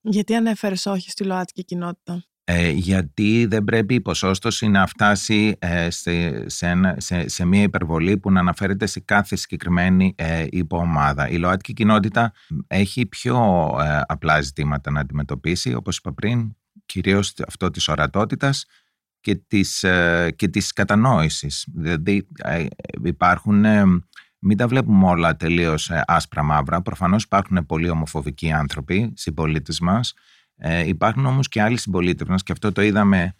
Γιατί 0.00 0.34
ανέφερες 0.34 0.86
όχι 0.86 1.10
στη 1.10 1.24
ΛΟΑΤΚΙ 1.24 1.64
κοινότητα; 1.64 2.24
Ε, 2.46 2.70
γιατί 2.70 3.46
δεν 3.46 3.64
πρέπει 3.64 3.94
η 3.94 4.00
ποσόστοση 4.00 4.68
να 4.68 4.86
φτάσει 4.86 5.56
ε, 5.58 5.90
σε, 5.90 6.48
σε, 6.48 7.28
σε, 7.28 7.44
μια 7.44 7.62
υπερβολή 7.62 8.18
που 8.18 8.30
να 8.30 8.40
αναφέρεται 8.40 8.86
σε 8.86 9.00
κάθε 9.00 9.36
συγκεκριμένη 9.36 10.14
ε, 10.16 10.46
υποομάδα. 10.50 11.28
Η 11.28 11.36
ΛΟΑΤΚΙ 11.36 11.72
κοινότητα 11.72 12.32
έχει 12.66 13.06
πιο 13.06 13.36
ε, 13.80 14.00
απλά 14.06 14.40
ζητήματα 14.40 14.90
να 14.90 15.00
αντιμετωπίσει, 15.00 15.74
όπως 15.74 15.96
είπα 15.96 16.12
πριν, 16.12 16.56
κυρίως 16.86 17.34
αυτό 17.48 17.70
της 17.70 17.88
ορατότητας 17.88 18.66
και 19.20 19.34
της, 19.34 19.82
ε, 19.82 20.32
και 20.36 20.48
της 20.48 20.72
κατανόησης. 20.72 21.66
Δηλαδή 21.74 22.28
υπάρχουν, 23.04 23.64
μην 24.38 24.56
τα 24.56 24.68
βλέπουμε 24.68 25.06
όλα 25.06 25.36
τελείως 25.36 25.90
άσπρα 26.06 26.42
μαύρα, 26.42 26.82
προφανώς 26.82 27.22
υπάρχουν 27.22 27.66
πολύ 27.66 27.88
ομοφοβικοί 27.88 28.52
άνθρωποι, 28.52 29.12
συμπολίτες 29.14 29.80
μας, 29.80 30.14
ε, 30.56 30.88
υπάρχουν 30.88 31.26
όμως 31.26 31.48
και 31.48 31.62
άλλοι 31.62 31.78
συμπολίτες 31.78 32.28
μας 32.28 32.42
και 32.42 32.52
αυτό 32.52 32.72
το 32.72 32.82
είδαμε 32.82 33.34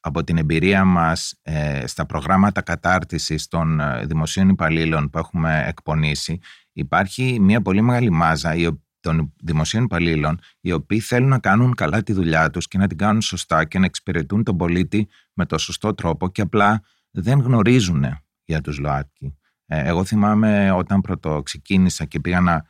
από 0.00 0.24
την 0.24 0.36
εμπειρία 0.36 0.84
μας 0.84 1.34
ε, 1.42 1.86
στα 1.86 2.06
προγράμματα 2.06 2.62
κατάρτισης 2.62 3.48
των 3.48 3.80
ε, 3.80 4.06
δημοσίων 4.06 4.48
υπαλλήλων 4.48 5.10
που 5.10 5.18
έχουμε 5.18 5.64
εκπονήσει. 5.66 6.38
Υπάρχει 6.72 7.40
μια 7.40 7.62
πολύ 7.62 7.80
μεγάλη 7.80 8.10
μάζα 8.10 8.54
των 9.00 9.32
δημοσίων 9.42 9.84
υπαλλήλων 9.84 10.38
οι 10.60 10.72
οποίοι 10.72 11.00
θέλουν 11.00 11.28
να 11.28 11.38
κάνουν 11.38 11.74
καλά 11.74 12.02
τη 12.02 12.12
δουλειά 12.12 12.50
τους 12.50 12.68
και 12.68 12.78
να 12.78 12.86
την 12.86 12.98
κάνουν 12.98 13.20
σωστά 13.20 13.64
και 13.64 13.78
να 13.78 13.84
εξυπηρετούν 13.84 14.44
τον 14.44 14.56
πολίτη 14.56 15.08
με 15.32 15.46
το 15.46 15.58
σωστό 15.58 15.94
τρόπο 15.94 16.28
και 16.28 16.40
απλά 16.40 16.82
δεν 17.10 17.40
γνωρίζουν 17.40 18.04
για 18.44 18.60
τους 18.60 18.78
ΛΟΑΤΚΙ. 18.78 19.38
Ε, 19.66 19.88
εγώ 19.88 20.04
θυμάμαι 20.04 20.70
όταν 20.70 21.00
πρωτοξεκίνησα 21.00 22.04
και 22.04 22.20
πήγα 22.20 22.40
να 22.40 22.64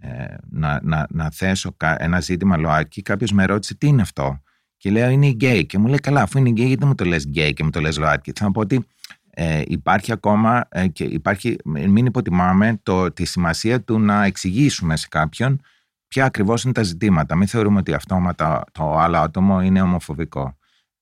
ε, 0.00 0.34
να, 0.50 0.80
να, 0.82 1.06
να 1.10 1.30
θέσω 1.30 1.76
ένα 1.96 2.20
ζήτημα 2.20 2.56
ΛΟΑΤΚΙ, 2.56 3.02
κάποιος 3.02 3.32
με 3.32 3.44
ρώτησε 3.44 3.74
τι 3.74 3.86
είναι 3.86 4.02
αυτό; 4.02 4.42
Και 4.76 4.90
λέω 4.90 5.08
είναι 5.08 5.26
γκέι. 5.26 5.66
Και 5.66 5.78
μου 5.78 5.86
λέει 5.86 5.98
καλά, 5.98 6.22
αφού 6.22 6.38
είναι 6.38 6.48
γκέι, 6.48 6.66
γιατί 6.66 6.84
μου 6.84 6.94
το 6.94 7.04
λες 7.04 7.24
γκέι 7.24 7.52
και 7.52 7.64
μου 7.64 7.70
το 7.70 7.80
λες 7.80 7.98
ΛΟΑΤΚΙ. 7.98 8.32
Θα 8.34 8.50
πω 8.50 8.60
ότι 8.60 8.86
ε, 9.30 9.62
υπάρχει 9.66 10.12
ακόμα 10.12 10.68
ε, 10.68 10.86
και 10.86 11.04
υπάρχει, 11.04 11.56
μην 11.64 12.06
υποτιμάμε 12.06 12.80
το, 12.82 13.12
τη 13.12 13.24
σημασία 13.24 13.82
του 13.82 13.98
να 13.98 14.24
εξηγήσουμε 14.24 14.96
σε 14.96 15.06
κάποιον 15.10 15.60
ποια 16.08 16.24
ακριβώς 16.24 16.64
είναι 16.64 16.72
τα 16.72 16.82
ζητήματα. 16.82 17.36
Μην 17.36 17.46
θεωρούμε 17.48 17.78
ότι 17.78 17.92
αυτόματα 17.92 18.64
το 18.72 18.98
άλλο 18.98 19.18
άτομο 19.18 19.62
είναι 19.62 19.82
ομοφοβικό. 19.82 20.58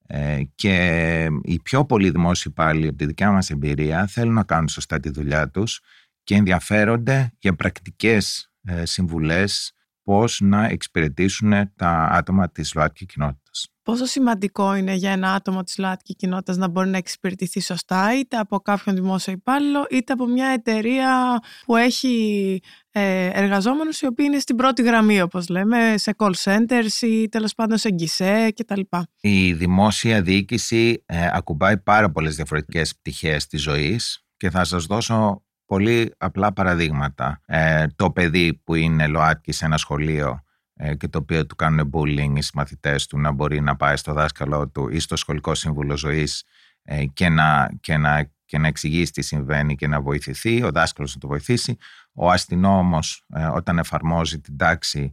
Ε, 0.06 0.42
και 0.54 1.28
οι 1.42 1.60
πιο 1.60 1.84
πολλοί 1.84 2.10
δημόσιοι 2.10 2.52
πάλι 2.52 2.88
από 2.88 2.96
τη 2.96 3.06
δικιά 3.06 3.30
μας 3.30 3.50
εμπειρία 3.50 4.06
θέλουν 4.06 4.34
να 4.34 4.42
κάνουν 4.42 4.68
σωστά 4.68 5.00
τη 5.00 5.10
δουλειά 5.10 5.48
τους 5.48 5.80
και 6.22 6.34
ενδιαφέρονται 6.34 7.32
για 7.38 7.54
πρακτικές 7.54 8.42
ε, 8.42 8.47
συμβουλές 8.82 9.72
πώς 10.02 10.40
να 10.42 10.64
εξυπηρετήσουν 10.64 11.52
τα 11.76 12.08
άτομα 12.12 12.50
της 12.50 12.74
ΛΟΑΤΚΙ 12.74 13.06
κοινότητας. 13.06 13.68
Πόσο 13.82 14.04
σημαντικό 14.04 14.74
είναι 14.74 14.94
για 14.94 15.10
ένα 15.10 15.32
άτομο 15.32 15.62
της 15.62 15.78
ΛΟΑΤΚΙ 15.78 16.14
κοινότητας 16.14 16.56
να 16.56 16.68
μπορεί 16.68 16.88
να 16.88 16.96
εξυπηρετηθεί 16.96 17.60
σωστά 17.60 18.18
είτε 18.18 18.36
από 18.36 18.58
κάποιον 18.58 18.94
δημόσιο 18.94 19.32
υπάλληλο 19.32 19.86
είτε 19.90 20.12
από 20.12 20.26
μια 20.26 20.46
εταιρεία 20.46 21.38
που 21.64 21.76
έχει 21.76 22.60
ε, 22.90 23.30
εργαζόμενους 23.32 24.00
οι 24.00 24.06
οποίοι 24.06 24.26
είναι 24.28 24.38
στην 24.38 24.56
πρώτη 24.56 24.82
γραμμή 24.82 25.20
όπως 25.20 25.48
λέμε 25.48 25.94
σε 25.96 26.14
call 26.16 26.32
centers 26.44 27.02
ή 27.02 27.28
τέλος 27.28 27.54
πάντων 27.54 27.78
σε 27.78 27.90
γκισέ 27.90 28.52
κτλ. 28.56 28.80
Η 29.20 29.52
δημόσια 29.52 30.22
διοίκηση 30.22 31.02
ε, 31.06 31.28
ακουμπάει 31.32 31.78
πάρα 31.78 32.10
πολλές 32.10 32.36
διαφορετικές 32.36 32.96
πτυχές 32.96 33.46
της 33.46 33.62
ζωής 33.62 34.24
και 34.36 34.50
θα 34.50 34.64
σας 34.64 34.86
δώσω 34.86 35.42
πολύ 35.68 36.14
απλά 36.18 36.52
παραδείγματα. 36.52 37.40
Ε, 37.46 37.86
το 37.96 38.10
παιδί 38.10 38.60
που 38.64 38.74
είναι 38.74 39.06
ΛΟΑΤΚΙ 39.06 39.52
σε 39.52 39.64
ένα 39.64 39.76
σχολείο 39.76 40.42
ε, 40.74 40.94
και 40.94 41.08
το 41.08 41.18
οποίο 41.18 41.46
του 41.46 41.56
κάνουν 41.56 41.90
bullying 41.92 42.36
οι 42.36 42.46
μαθητές 42.54 43.06
του 43.06 43.18
να 43.18 43.32
μπορεί 43.32 43.60
να 43.60 43.76
πάει 43.76 43.96
στο 43.96 44.12
δάσκαλό 44.12 44.68
του 44.68 44.88
ή 44.88 44.98
στο 44.98 45.16
σχολικό 45.16 45.54
σύμβουλο 45.54 45.96
ζωής 45.96 46.44
ε, 46.82 47.04
και, 47.04 47.28
να, 47.28 47.70
και, 47.80 47.96
να, 47.96 48.30
και 48.44 48.58
να 48.58 48.68
εξηγήσει 48.68 49.12
τι 49.12 49.22
συμβαίνει 49.22 49.74
και 49.74 49.86
να 49.86 50.00
βοηθηθεί, 50.00 50.62
ο 50.62 50.70
δάσκαλος 50.70 51.14
να 51.14 51.20
το 51.20 51.28
βοηθήσει. 51.28 51.76
Ο 52.12 52.30
αστυνόμος 52.30 53.24
ε, 53.34 53.44
όταν 53.44 53.78
εφαρμόζει 53.78 54.40
την 54.40 54.56
τάξη 54.56 55.12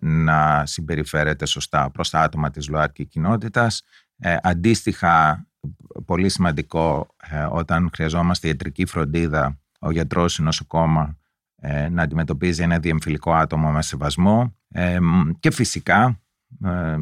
να 0.00 0.66
συμπεριφέρεται 0.66 1.46
σωστά 1.46 1.90
προς 1.90 2.10
τα 2.10 2.20
άτομα 2.20 2.50
της 2.50 2.68
ΛΟΑΤΚΙ 2.68 3.06
κοινότητας. 3.06 3.82
αντίστοιχα 4.42 5.46
πολύ 6.04 6.28
σημαντικό 6.28 7.14
ε, 7.30 7.46
όταν 7.50 7.90
χρειαζόμαστε 7.92 8.48
ιατρική 8.48 8.86
φροντίδα 8.86 9.60
ο 9.78 9.90
γιατρός 9.90 10.38
ή 10.38 10.42
νοσοκόμα 10.42 11.18
ε, 11.56 11.88
να 11.88 12.02
αντιμετωπίζει 12.02 12.62
ένα 12.62 12.78
διεμφυλικό 12.78 13.32
άτομο 13.32 13.70
με 13.70 13.82
σεβασμό 13.82 14.56
ε, 14.68 14.98
και 15.40 15.50
φυσικά 15.50 16.16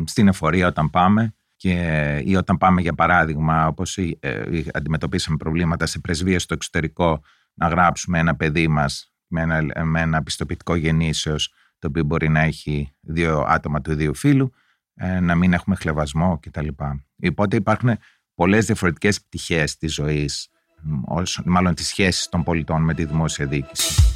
στην 0.05 0.29
εφορία 0.29 0.67
όταν 0.67 0.91
πάμε 0.91 1.35
και, 1.57 2.23
ή 2.25 2.37
όταν 2.37 2.59
πάμε 2.59 2.81
για 2.81 2.95
παράδειγμα 2.95 3.67
όπως 3.67 3.99
αντιμετωπίσαμε 4.73 5.37
προβλήματα 5.37 5.87
σε 5.87 5.99
πρεσβείες 5.99 6.43
στο 6.43 6.55
εξωτερικό 6.55 7.23
να 7.55 7.69
γράψουμε 7.69 8.19
ένα 8.19 8.37
παιδί 8.37 8.69
μας 8.69 9.13
με 9.27 9.41
ένα, 9.41 9.85
με 9.85 10.01
ένα 10.01 10.23
πιστοποιητικό 10.23 10.75
γεννήσεως 10.75 11.53
το 11.79 11.89
οποίο 11.89 12.05
μπορεί 12.05 12.29
να 12.29 12.41
έχει 12.41 12.93
δύο 13.01 13.45
άτομα 13.49 13.81
του 13.81 13.93
ίδιου 13.93 14.15
φύλου 14.15 14.53
να 15.21 15.35
μην 15.35 15.53
έχουμε 15.53 15.77
χλεβασμό 15.77 16.39
κτλ. 16.43 16.69
Οπότε 17.29 17.57
υπάρχουν 17.57 17.99
πολλές 18.41 18.67
διαφορετικές 18.67 19.23
πτυχές 19.23 19.77
της 19.77 19.95
ζωής, 19.95 20.49
μάλλον 21.45 21.75
τις 21.75 21.87
σχέσεις 21.87 22.29
των 22.29 22.43
πολιτών 22.43 22.83
με 22.83 22.95
τη 22.95 23.05
δημόσια 23.05 23.47
διοίκηση. 23.47 24.10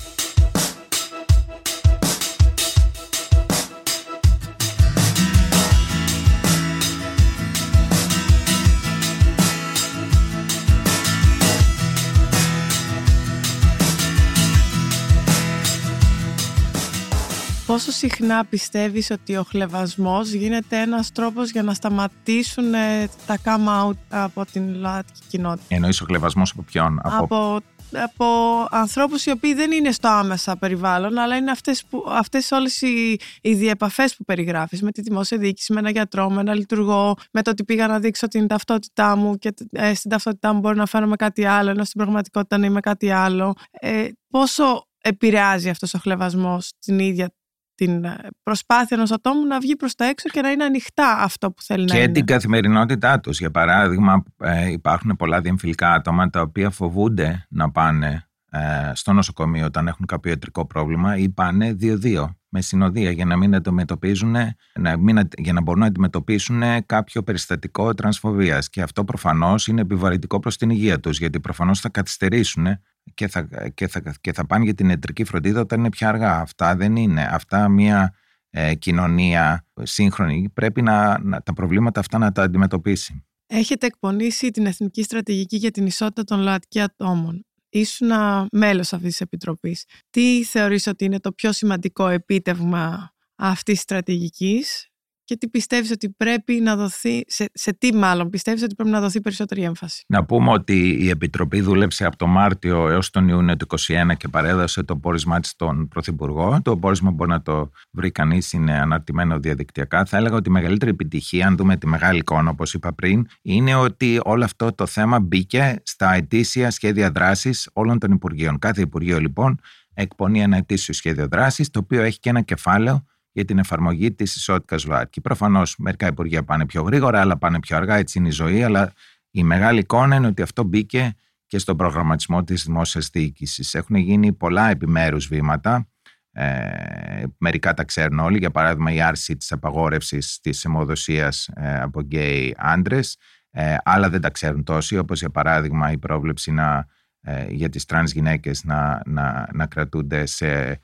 Πόσο 17.75 17.93
συχνά 17.93 18.45
πιστεύεις 18.45 19.11
ότι 19.11 19.37
ο 19.37 19.43
χλεβασμός 19.43 20.33
γίνεται 20.33 20.81
ένας 20.81 21.13
τρόπος 21.13 21.51
για 21.51 21.63
να 21.63 21.75
σταματήσουν 21.75 22.75
ε, 22.75 23.09
τα 23.27 23.39
come 23.45 23.89
out 23.89 23.97
από 24.09 24.45
την 24.45 24.77
ΛΟΑΤΚΙ 24.77 25.21
κοινότητα; 25.29 25.65
Εννοείς 25.69 26.01
ο 26.01 26.05
χλεβασμός 26.05 26.51
από 26.51 26.63
ποιον; 26.63 27.01
Από, 27.03 27.25
από, 27.25 27.61
από 27.93 28.27
ανθρώπους 28.71 29.27
οι 29.27 29.31
οποίοι 29.31 29.55
δεν 29.55 29.73
είναι 29.73 29.93
στο 29.93 30.09
άμεσα 30.09 30.57
περιβάλλον, 30.57 31.19
αλλά 31.19 31.37
είναι 31.37 31.51
αυτές, 31.51 31.85
που, 31.85 32.05
αυτές 32.09 32.51
όλες 32.51 32.81
οι, 32.81 33.19
οι 33.41 33.55
διεπαφές 33.55 34.17
που 34.17 34.25
περιγράφεις 34.25 34.83
με 34.83 34.91
τη 34.91 35.03
δημόσια 35.03 35.39
διοίκηση, 35.39 35.73
με 35.73 35.81
ένα 35.81 35.91
γιατρό, 35.91 36.31
με 36.31 36.41
ένα 36.41 36.55
λειτουργό, 36.55 37.17
με 37.33 37.43
το 37.43 37.51
ότι 37.51 37.65
πήγα 37.65 37.87
να 37.87 37.99
δείξω 37.99 38.29
την 38.29 38.47
ταυτότητά 38.47 39.17
μου 39.17 39.37
και 39.37 39.55
ε, 39.71 39.95
στην 39.95 40.11
ταυτότητά 40.11 40.53
μου 40.53 40.61
μπορεί 40.61 40.77
να 40.77 40.87
φαίνομαι 40.87 41.17
κάτι 41.17 41.45
άλλο, 41.45 41.71
ενώ 41.71 41.85
στην 41.85 42.01
πραγματικότητα 42.01 42.59
να 42.59 42.67
είμαι 42.67 42.81
κάτι 42.81 43.11
άλλο. 43.11 43.55
Ε, 43.71 44.09
πόσο 44.31 44.87
επηρεάζει 45.01 45.69
αυτός 45.69 45.95
ο 45.95 45.99
χλεβασμός 45.99 46.73
την 46.79 46.99
ίδια 46.99 47.33
την 47.75 48.05
ε, 48.05 48.17
προσπάθεια 48.43 48.97
ενός 48.97 49.11
ατόμου 49.11 49.47
να 49.47 49.59
βγει 49.59 49.77
προς 49.77 49.95
τα 49.95 50.05
έξω 50.05 50.29
και 50.29 50.41
να 50.41 50.51
είναι 50.51 50.65
ανοιχτά 50.65 51.19
αυτό 51.19 51.51
που 51.51 51.63
θέλει 51.63 51.85
να 51.85 51.97
είναι. 51.97 52.07
Και 52.07 52.13
την 52.13 52.25
καθημερινότητά 52.25 53.21
τους. 53.21 53.39
Για 53.39 53.51
παράδειγμα, 53.51 54.23
ε, 54.41 54.71
υπάρχουν 54.71 55.17
πολλά 55.17 55.41
διεμφυλικά 55.41 55.93
άτομα 55.93 56.31
τα 56.31 56.41
οποία 56.41 56.71
φοβούνται 56.71 57.47
να 57.51 57.71
πάνε 57.71 58.29
ε, 58.51 58.91
στο 58.95 59.13
νοσοκομείο 59.13 59.65
όταν 59.67 59.87
έχουν 59.87 60.07
κάποιο 60.07 60.31
ιατρικό 60.31 60.67
πρόβλημα 60.67 61.17
ή 61.17 61.29
πάνε 61.29 61.73
δύο-δύο 61.73 62.39
με 62.49 62.61
συνοδεία 62.61 63.11
για 63.11 63.25
να 63.25 63.37
μην 63.37 63.55
αντιμετωπίζουν, 63.55 64.37
να 64.75 64.97
μην, 64.97 65.29
για 65.37 65.53
να 65.53 65.63
μπορούν 65.63 65.81
να 65.81 65.87
αντιμετωπίσουν 65.87 66.63
κάποιο 66.87 67.23
περιστατικό 67.23 67.95
τρανσφοβίας. 67.95 68.69
Και 68.69 68.83
αυτό 68.83 69.05
προφανώς 69.05 69.67
είναι 69.67 69.81
επιβαρυντικό 69.81 70.39
προς 70.39 70.57
την 70.57 70.71
υγεία 70.71 71.01
τους, 71.01 71.19
γιατί 71.19 71.41
προφανώς 71.41 71.81
θα 71.81 71.89
καθυστερήσουν 71.89 72.67
και 73.15 73.29
θα, 73.29 73.49
και, 73.75 73.89
θα, 73.89 74.15
και 74.21 74.33
θα 74.33 74.47
πάνε 74.47 74.65
για 74.65 74.75
την 74.75 74.89
ιατρική 74.89 75.25
φροντίδα 75.25 75.61
όταν 75.61 75.79
είναι 75.79 75.89
πια 75.89 76.09
αργά. 76.09 76.41
Αυτά 76.41 76.77
δεν 76.77 76.97
είναι. 76.97 77.29
Αυτά 77.31 77.69
μια 77.69 78.15
ε, 78.51 78.75
κοινωνία 78.75 79.67
σύγχρονη 79.83 80.51
πρέπει 80.55 80.83
να, 80.83 81.19
να, 81.19 81.43
τα 81.43 81.53
προβλήματα 81.53 82.01
αυτά 82.01 82.19
να 82.19 82.33
τα 82.33 82.43
αντιμετωπίσει. 82.43 83.25
Έχετε 83.47 83.87
εκπονήσει 83.87 84.51
την 84.51 84.67
Εθνική 84.67 85.03
Στρατηγική 85.03 85.57
για 85.57 85.71
την 85.71 85.87
Ισότητα 85.87 86.25
των 86.25 86.41
ΛΟΑΤΚΙ 86.41 86.81
Ατόμων. 86.81 87.47
Ήσουν 87.69 88.11
μέλος 88.53 88.93
αυτής 88.93 89.11
της 89.11 89.21
Επιτροπής. 89.21 89.85
Τι 90.11 90.45
θεωρείς 90.45 90.87
ότι 90.87 91.05
είναι 91.05 91.21
το 91.21 91.33
πιο 91.33 91.53
σημαντικό 91.53 92.09
επίτευγμα 92.09 93.13
αυτής 93.35 93.75
της 93.75 93.83
στρατηγικής; 93.83 94.89
Και 95.25 95.37
τι 95.37 95.49
πιστεύεις 95.49 95.91
ότι 95.91 96.11
πρέπει 96.11 96.55
να 96.55 96.77
δοθεί, 96.77 97.23
σε, 97.27 97.51
σε 97.53 97.73
τι 97.73 97.95
μάλλον 97.95 98.31
πιστεύεις 98.31 98.63
ότι 98.63 98.75
πρέπει 98.75 98.91
να 98.91 99.01
δοθεί 99.01 99.21
περισσότερη 99.21 99.63
έμφαση; 99.63 100.05
Να 100.09 100.25
πούμε 100.25 100.51
ότι 100.51 100.97
η 101.01 101.09
Επιτροπή 101.09 101.61
δούλεψε 101.61 102.05
από 102.05 102.17
το 102.17 102.27
Μάρτιο 102.27 102.89
έως 102.89 103.11
τον 103.11 103.29
Ιούνιο 103.29 103.57
του 103.57 103.67
2021 103.69 104.17
και 104.17 104.29
παρέδωσε 104.29 104.83
το 104.83 104.97
πόρισμα 104.97 105.41
της 105.41 105.51
στον 105.51 105.89
Πρωθυπουργό. 105.89 106.61
Το 106.63 106.77
πόρισμα 106.77 107.11
μπορεί 107.11 107.31
να 107.31 107.43
το 107.43 107.71
βρει 107.91 108.11
κανείς, 108.11 108.53
είναι 108.53 108.81
αναρτημένο 108.81 109.39
διαδικτυακά. 109.39 110.05
Θα 110.05 110.17
έλεγα 110.17 110.37
ότι 110.37 110.49
η 110.49 110.53
μεγαλύτερη 110.53 110.91
επιτυχία, 110.91 111.47
αν 111.47 111.57
δούμε 111.57 111.77
τη 111.77 111.87
μεγάλη 111.87 112.19
εικόνα 112.19 112.51
όπως 112.51 112.75
είπα 112.75 112.93
πριν, 112.93 113.27
είναι 113.43 113.75
ότι 113.75 114.21
όλο 114.25 114.45
αυτό 114.45 114.73
το 114.73 114.87
θέμα 114.87 115.21
μπήκε 115.21 115.81
στα 115.83 116.15
ετήσια 116.15 116.71
σχέδια 116.71 117.11
δράσης 117.11 117.71
όλων 117.73 117.99
των 117.99 118.13
Υπουργείων. 118.13 118.59
Κάθε 118.59 118.81
Υπουργείο 118.81 119.21
λοιπόν 119.21 119.61
εκπονεί 119.95 120.41
ένα 120.41 120.57
ετήσιο 120.57 120.95
σχέδιο 120.95 121.29
δράσης, 121.29 121.71
το 121.71 121.79
οποίο 121.79 122.03
έχει 122.03 122.19
και 122.19 122.29
ένα 122.29 122.41
κεφάλαιο 122.41 123.05
για 123.35 123.45
την 123.45 123.59
εφαρμογή 123.59 124.13
της 124.13 124.37
ισότητας 124.37 124.85
ΛΟΑΤΚΙ. 124.85 125.21
Προφανώς 125.21 125.77
μερικά 125.79 126.07
υπουργεία 126.07 126.45
πάνε 126.45 126.67
πιο 126.67 126.83
γρήγορα, 126.83 127.21
άλλα 127.21 127.39
πάνε 127.39 127.61
πιο 127.61 127.77
αργά, 127.77 127.97
έτσι 127.97 128.19
είναι 128.19 128.29
η 128.29 128.31
ζωή, 128.31 128.63
αλλά 128.63 128.93
η 129.31 129.43
μεγάλη 129.43 129.79
εικόνα 129.79 130.17
είναι 130.17 130.27
ότι 130.27 130.43
αυτό 130.43 130.63
μπήκε 130.63 131.15
και 131.47 131.59
στον 131.59 131.77
προγραμματισμό 131.77 132.45
της 132.45 132.65
δημόσιας 132.65 133.11
διοίκησης. 133.11 133.75
Έχουν 133.75 133.97
γίνει 133.97 134.33
πολλά 134.33 134.71
επιμέρους 134.71 135.27
βήματα. 135.27 135.89
Ε, 136.33 137.25
μερικά 137.39 137.75
τα 137.75 137.85
ξέρουν 137.85 138.19
όλοι, 138.19 138.39
για 138.39 138.51
παράδειγμα 138.51 138.93
η 138.93 139.01
άρση 139.01 139.37
της 139.37 139.53
απαγόρευσης 139.53 140.41
της 140.41 140.65
αιμοδοσίας 140.65 141.49
ε, 141.55 141.81
από 141.81 142.01
γκέι 142.01 142.55
άντρες, 142.59 143.17
ε, 143.51 143.77
άλλα 143.85 144.11
δεν 144.11 144.21
τα 144.21 144.31
ξέρουν 144.31 144.65
τόσοι, 144.65 144.99
όπως 144.99 145.21
για 145.21 145.31
παράδειγμα 145.31 145.93
η 145.93 145.99
πρόβλεψη 145.99 146.51
να, 146.51 146.87
ε, 147.21 147.47
για 147.49 147.69
τις 147.69 147.85
τρανς 147.85 148.13
γυναίκες 148.13 148.65
να, 148.65 149.03
να, 149.07 149.49
να 149.53 149.67
κρατούνται 149.67 150.27
σε 150.27 150.49
ε, 150.49 150.79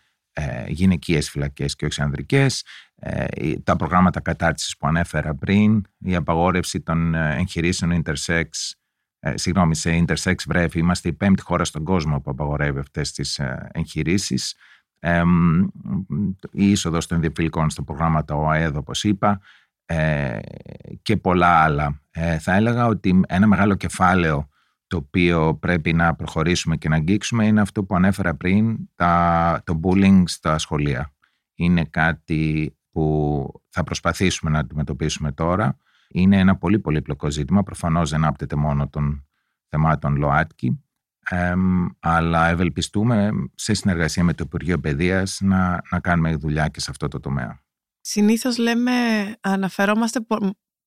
γυναικείες 0.66 1.30
φυλακές 1.30 1.76
και 1.76 1.86
όχι 1.86 2.02
ανδρικές, 2.02 2.64
ε, 3.02 3.58
τα 3.64 3.76
προγράμματα 3.76 4.20
κατάρτισης 4.20 4.76
που 4.76 4.86
ανέφερα 4.86 5.34
πριν, 5.34 5.82
η 5.98 6.14
απαγόρευση 6.14 6.80
των 6.80 7.14
ε, 7.14 7.36
εγχειρήσεων 7.38 8.02
intersex, 8.02 8.44
ε, 9.18 9.36
συγγνώμη, 9.36 9.74
σε 9.74 10.04
intersex 10.06 10.34
βρέφη, 10.46 10.78
είμαστε 10.78 11.08
η 11.08 11.12
πέμπτη 11.12 11.42
χώρα 11.42 11.64
στον 11.64 11.84
κόσμο 11.84 12.20
που 12.20 12.30
απαγορεύει 12.30 12.78
αυτές 12.78 13.12
τις 13.12 13.38
ε, 13.38 13.68
εγχειρήσεις, 13.72 14.54
ε, 14.98 15.22
η 16.50 16.70
είσοδος 16.70 17.06
των 17.06 17.20
διεφυλικών 17.20 17.70
στο 17.70 17.82
προγράμματα 17.82 18.34
ΟΑΕΔ, 18.34 18.76
όπως 18.76 19.04
είπα, 19.04 19.40
ε, 19.86 20.38
και 21.02 21.16
πολλά 21.16 21.62
άλλα. 21.62 22.00
Ε, 22.10 22.38
θα 22.38 22.54
έλεγα 22.54 22.86
ότι 22.86 23.20
ένα 23.28 23.46
μεγάλο 23.46 23.74
κεφάλαιο 23.74 24.48
το 24.90 24.96
οποίο 24.96 25.54
πρέπει 25.54 25.92
να 25.92 26.14
προχωρήσουμε 26.14 26.76
και 26.76 26.88
να 26.88 26.96
αγγίξουμε 26.96 27.46
είναι 27.46 27.60
αυτό 27.60 27.84
που 27.84 27.94
ανέφερα 27.94 28.34
πριν, 28.34 28.76
τα, 28.94 29.62
το 29.64 29.80
bullying 29.82 30.22
στα 30.26 30.58
σχολεία. 30.58 31.14
Είναι 31.54 31.84
κάτι 31.84 32.74
που 32.90 33.62
θα 33.68 33.84
προσπαθήσουμε 33.84 34.50
να 34.50 34.58
αντιμετωπίσουμε 34.58 35.32
τώρα. 35.32 35.76
Είναι 36.08 36.38
ένα 36.38 36.56
πολύ 36.56 36.78
πολύπλοκο 36.78 37.30
ζήτημα, 37.30 37.62
προφανώς 37.62 38.10
δεν 38.10 38.24
άπτεται 38.24 38.56
μόνο 38.56 38.88
των 38.88 39.26
θεμάτων 39.68 40.16
ΛΟΑΤΚΙ, 40.16 40.84
αλλά 42.00 42.48
ευελπιστούμε 42.48 43.30
σε 43.54 43.74
συνεργασία 43.74 44.24
με 44.24 44.34
το 44.34 44.44
Υπουργείο 44.46 44.78
Παιδείας 44.78 45.40
να, 45.40 45.82
να 45.90 46.00
κάνουμε 46.00 46.36
δουλειά 46.36 46.68
και 46.68 46.80
σε 46.80 46.90
αυτό 46.90 47.08
το 47.08 47.20
τομέα. 47.20 47.60
Συνήθως 48.00 48.58
λέμε, 48.58 48.92
αναφερόμαστε 49.40 50.20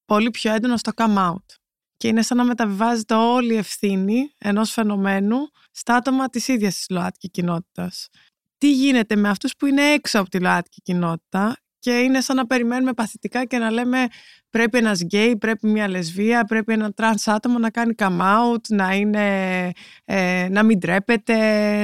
πολύ 0.05 0.29
πιο 0.31 0.53
έντονο 0.53 0.77
στο 0.77 0.91
come 0.95 1.17
out 1.17 1.62
και 2.03 2.09
είναι 2.09 2.21
σαν 2.21 2.37
να 2.37 2.43
μεταβιβάζεται 2.43 3.13
όλη 3.13 3.53
η 3.53 3.57
ευθύνη 3.57 4.33
ενός 4.37 4.71
φαινομένου 4.71 5.37
στα 5.71 5.95
άτομα 5.95 6.29
της 6.29 6.47
ίδιας 6.47 6.75
της 6.75 6.85
ΛΟΑΤΚΙ 6.89 7.29
κοινότητας. 7.29 8.09
Τι 8.57 8.71
γίνεται 8.71 9.15
με 9.15 9.29
αυτούς 9.29 9.55
που 9.55 9.65
είναι 9.65 9.81
έξω 9.81 10.19
από 10.19 10.29
τη 10.29 10.39
ΛΟΑΤΚΙ 10.39 10.81
κοινότητα 10.81 11.57
και 11.79 11.91
είναι 11.91 12.21
σαν 12.21 12.35
να 12.35 12.47
περιμένουμε 12.47 12.93
παθητικά 12.93 13.45
και 13.45 13.57
να 13.57 13.71
λέμε 13.71 14.07
πρέπει 14.49 14.77
ένας 14.77 15.01
γκέι, 15.01 15.37
πρέπει 15.37 15.67
μια 15.67 15.87
λεσβία, 15.87 16.43
πρέπει 16.43 16.73
ένα 16.73 16.91
τρανς 16.91 17.27
άτομο 17.27 17.57
να 17.57 17.69
κάνει 17.69 17.93
come 17.97 18.19
out, 18.19 18.67
να, 18.69 18.93
είναι, 18.93 19.71
ε, 20.05 20.47
να 20.49 20.63
μην 20.63 20.79
ντρέπεται, 20.79 21.35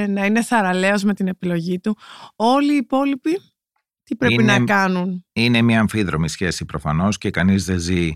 να 0.06 0.24
είναι 0.24 0.42
θαρραλέος 0.42 1.02
με 1.02 1.14
την 1.14 1.28
επιλογή 1.28 1.80
του. 1.80 1.96
Όλοι 2.36 2.72
οι 2.72 2.76
υπόλοιποι 2.76 3.40
τι 4.02 4.16
πρέπει 4.16 4.42
να 4.42 4.64
κάνουν; 4.64 5.24
Είναι 5.32 5.62
μια 5.62 5.80
αμφίδρομη 5.80 6.28
σχέση 6.28 6.64
προφανώς 6.64 7.18
και 7.18 7.30
κανείς 7.30 7.64
δεν 7.64 7.78
ζει 7.78 8.06
ε, 8.06 8.12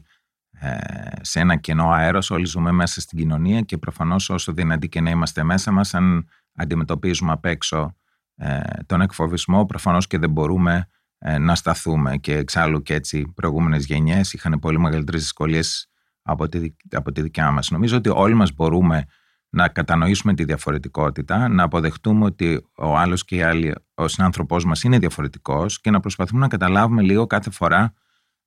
σε 1.21 1.41
ένα 1.41 1.57
κενό 1.57 1.91
αέρος, 1.91 2.31
όλοι 2.31 2.47
ζούμε 2.47 2.73
μέσα 2.73 3.01
στην 3.01 3.19
κοινωνία 3.19 3.61
και 3.61 3.79
προφανώς 3.79 4.31
όσο 4.31 4.53
δυνατοί 4.53 4.89
και 4.89 5.01
να 5.01 5.11
είμαστε 5.11 5.43
μέσα 5.43 5.73
μας, 5.73 5.95
αν 5.95 6.29
αντιμετωπίζουμε 6.55 7.33
απ' 7.33 7.45
έξω 7.45 7.97
ε, 8.37 8.61
τον 8.87 9.01
εκφοβισμό, 9.01 9.67
προφανώς 9.67 10.07
και 10.07 10.19
δεν 10.19 10.31
μπορούμε 10.31 10.89
ε, 11.19 11.39
να 11.39 11.55
σταθούμε 11.55 12.17
και 12.17 12.37
εξάλλου 12.37 12.83
και 12.83 12.95
έτσι 12.95 13.19
οι 13.19 13.33
προηγούμενες 13.35 13.85
γενιές 13.85 14.33
είχαν 14.33 14.59
πολύ 14.59 14.79
μεγαλύτερες 14.79 15.21
δυσκολίες 15.21 15.89
από 16.23 16.49
τη, 16.49 16.75
από 16.91 17.13
τη 17.13 17.23
δικιά 17.23 17.51
μας. 17.51 17.71
Νομίζω 17.71 17.97
ότι 17.97 18.09
όλοι 18.09 18.35
μας 18.35 18.53
μπορούμε 18.53 19.05
να 19.49 19.69
κατανοήσουμε 19.69 20.35
τη 20.35 20.45
διαφορετικότητα, 20.45 21.49
να 21.49 21.63
αποδεχτούμε 21.63 22.25
ότι 22.25 22.67
ο 22.77 22.97
άλλος 22.97 23.25
και 23.25 23.37
η 23.37 23.43
άλλη, 23.43 23.75
ο 23.95 24.09
συνάνθρωπός 24.09 24.65
μας 24.65 24.83
είναι 24.83 24.99
διαφορετικός 24.99 25.81
και 25.81 25.91
να 25.91 26.01
προσπαθούμε 26.01 26.41
να 26.41 26.49
καταλάβουμε 26.49 27.03
λίγο 27.03 27.27
κάθε 27.27 27.51
φορά 27.51 27.95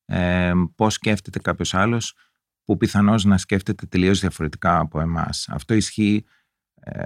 ε, 0.07 0.51
πώς 0.75 0.93
σκέφτεται 0.93 1.39
κάποιος 1.39 1.73
άλλος 1.73 2.15
που 2.63 2.77
πιθανώς 2.77 3.23
να 3.23 3.37
σκέφτεται 3.37 3.85
τελείως 3.85 4.19
διαφορετικά 4.19 4.79
από 4.79 4.99
εμάς. 4.99 5.49
Αυτό 5.49 5.73
ισχύει 5.73 6.25
ε, 6.73 7.03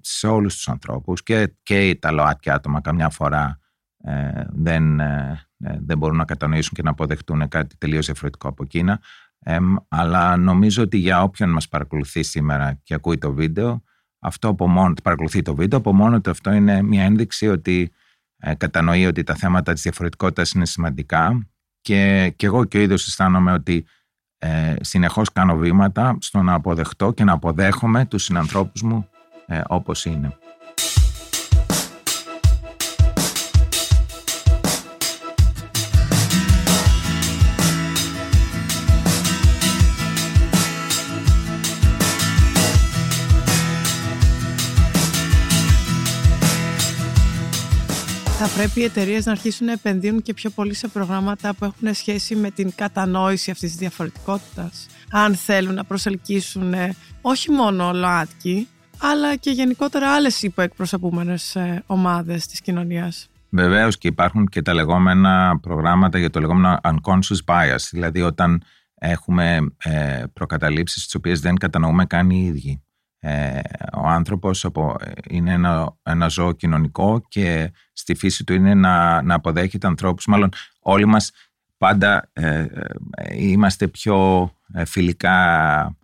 σε 0.00 0.26
όλους 0.26 0.54
τους 0.54 0.68
ανθρώπους 0.68 1.22
και, 1.22 1.54
και 1.62 1.96
τα 2.00 2.12
ΛΟΑΤΚΙ 2.12 2.50
άτομα 2.50 2.80
καμιά 2.80 3.08
φορά 3.08 3.62
ε, 4.04 4.44
δεν, 4.48 5.00
ε, 5.00 5.46
ε, 5.58 5.76
δεν 5.80 5.98
μπορούν 5.98 6.16
να 6.16 6.24
κατανοήσουν 6.24 6.72
και 6.74 6.82
να 6.82 6.90
αποδεχτούν 6.90 7.48
κάτι 7.48 7.76
τελείως 7.76 8.06
διαφορετικό 8.06 8.48
από 8.48 8.62
εκείνα. 8.62 9.00
αλλά 9.88 10.36
νομίζω 10.36 10.82
ότι 10.82 10.96
για 10.96 11.22
όποιον 11.22 11.50
μας 11.50 11.68
παρακολουθεί 11.68 12.22
σήμερα 12.22 12.80
και 12.82 12.94
ακούει 12.94 13.18
το 13.18 13.32
βίντεο, 13.32 13.82
αυτό 14.18 14.48
από 14.48 14.68
μόνο, 14.68 14.94
παρακολουθεί 15.02 15.42
το 15.42 15.54
βίντεο, 15.54 15.78
από 15.78 15.92
μόνο 15.92 16.20
του 16.20 16.30
αυτό 16.30 16.52
είναι 16.52 16.82
μια 16.82 17.04
ένδειξη 17.04 17.48
ότι 17.48 17.92
κατανοεί 18.56 19.06
ότι 19.06 19.22
τα 19.22 19.34
θέματα 19.34 19.72
της 19.72 19.82
διαφορετικότητας 19.82 20.52
είναι 20.52 20.66
σημαντικά 20.66 21.51
και, 21.82 22.32
και 22.36 22.46
εγώ 22.46 22.64
και 22.64 22.78
ο 22.78 22.80
ίδιος 22.80 23.06
αισθάνομαι 23.06 23.52
ότι 23.52 23.84
ε, 24.38 24.74
συνεχώς 24.80 25.32
κάνω 25.32 25.56
βήματα 25.56 26.16
στο 26.20 26.42
να 26.42 26.54
αποδεχτώ 26.54 27.12
και 27.12 27.24
να 27.24 27.32
αποδέχομαι 27.32 28.06
τους 28.06 28.24
συνανθρώπους 28.24 28.82
μου 28.82 29.08
ε, 29.46 29.60
όπως 29.68 30.04
είναι. 30.04 30.36
Θα 48.44 48.54
πρέπει 48.56 48.80
οι 48.80 48.84
εταιρείες 48.84 49.26
να 49.26 49.32
αρχίσουν 49.32 49.66
να 49.66 49.72
επενδύουν 49.72 50.22
και 50.22 50.34
πιο 50.34 50.50
πολύ 50.50 50.74
σε 50.74 50.88
προγράμματα 50.88 51.54
που 51.54 51.64
έχουν 51.64 51.94
σχέση 51.94 52.36
με 52.36 52.50
την 52.50 52.72
κατανόηση 52.74 53.50
αυτής 53.50 53.70
της 53.70 53.78
διαφορετικότητας. 53.78 54.86
Αν 55.10 55.34
θέλουν 55.34 55.74
να 55.74 55.84
προσελκύσουν 55.84 56.72
ε, 56.72 56.94
όχι 57.20 57.50
μόνο 57.50 57.92
ΛΟΑΤΚΙ, 57.92 58.68
αλλά 59.00 59.36
και 59.36 59.50
γενικότερα 59.50 60.14
άλλες 60.14 60.42
υποεκπροσωπούμενες 60.42 61.56
ομάδες 61.86 62.46
της 62.46 62.60
κοινωνίας. 62.60 63.28
Βεβαίως 63.48 63.98
και 63.98 64.08
υπάρχουν 64.08 64.46
και 64.46 64.62
τα 64.62 64.74
λεγόμενα 64.74 65.58
προγράμματα 65.60 66.18
για 66.18 66.30
το 66.30 66.40
λεγόμενο 66.40 66.78
unconscious 66.82 67.54
bias, 67.54 67.88
δηλαδή 67.90 68.22
όταν 68.22 68.62
έχουμε 68.94 69.58
ε, 69.78 70.22
προκαταλήψεις 70.32 71.04
τις 71.04 71.14
οποίες 71.14 71.40
δεν 71.40 71.56
κατανοούμε 71.56 72.06
καν 72.06 72.30
οι 72.30 72.44
ίδιοι. 72.46 72.82
Ε, 73.24 73.60
ο 73.92 74.06
άνθρωπος 74.08 74.66
είναι 75.28 75.52
ένα, 75.52 75.96
ένα 76.02 76.28
ζώο 76.28 76.52
κοινωνικό 76.52 77.22
και 77.28 77.72
στη 77.92 78.14
φύση 78.14 78.44
του 78.44 78.52
είναι 78.52 78.74
να, 78.74 79.22
να 79.22 79.34
αποδέχεται 79.34 79.86
ανθρώπους. 79.86 80.26
Μάλλον 80.26 80.48
όλοι 80.80 81.06
μας 81.06 81.30
πάντα 81.76 82.30
ε, 82.32 82.58
ε, 82.58 82.66
είμαστε 83.30 83.88
πιο 83.88 84.50
φιλικά, 84.86 85.96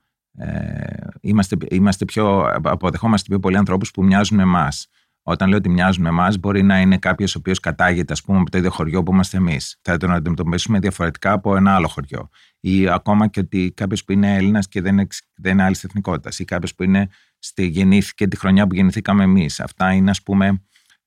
είμαστε, 1.21 1.57
είμαστε 1.71 2.05
πιο, 2.05 2.51
αποδεχόμαστε 2.63 3.29
πιο 3.29 3.41
πολλοί 3.41 3.57
ανθρώπους 3.57 3.91
που 3.91 4.05
μοιάζουν 4.05 4.37
με 4.37 4.43
εμάς. 4.43 4.89
Όταν 5.23 5.49
λέω 5.49 5.59
ότι 5.59 5.69
μοιάζουν 5.69 6.03
με 6.03 6.09
εμάς, 6.09 6.39
μπορεί 6.39 6.63
να 6.63 6.81
είναι 6.81 6.99
κάποιος 6.99 7.35
ο 7.35 7.39
οποίος 7.39 7.61
κατάγεται, 7.61 8.13
ας 8.13 8.23
πούμε, 8.23 8.39
από 8.39 8.51
το 8.51 8.59
ίδιο 8.59 8.71
χωριό 8.71 9.03
που 9.03 9.13
είμαστε 9.13 9.37
εμείς. 9.37 9.79
Θα 9.83 9.97
τον 9.97 10.13
αντιμετωπίσουμε 10.13 10.79
διαφορετικά 10.79 11.33
από 11.33 11.57
ένα 11.57 11.75
άλλο 11.75 11.89
χωριό. 11.89 12.29
Ή 12.61 12.89
ακόμα 12.89 13.27
και 13.27 13.41
ότι 13.41 13.73
κάποιος 13.77 14.05
που 14.05 14.13
είναι 14.13 14.35
Έλληνας 14.35 14.69
και 14.69 14.81
δεν 14.81 14.93
είναι, 14.93 15.07
δεν 15.37 15.53
είναι 15.53 15.63
άλλης 15.63 15.85
εθνικότητας. 15.85 16.39
Ή 16.39 16.45
κάποιος 16.45 16.75
που 16.75 16.83
είναι 16.83 17.09
στη, 17.39 17.67
γεννήθηκε 17.67 18.29
τη 18.29 18.37
χρονιά 18.37 18.67
που 18.67 18.75
γεννηθήκαμε 18.75 19.23
εμείς. 19.23 19.61
Αυτά 19.61 19.93
είναι, 19.93 20.11
ας 20.11 20.23
πούμε, 20.23 20.63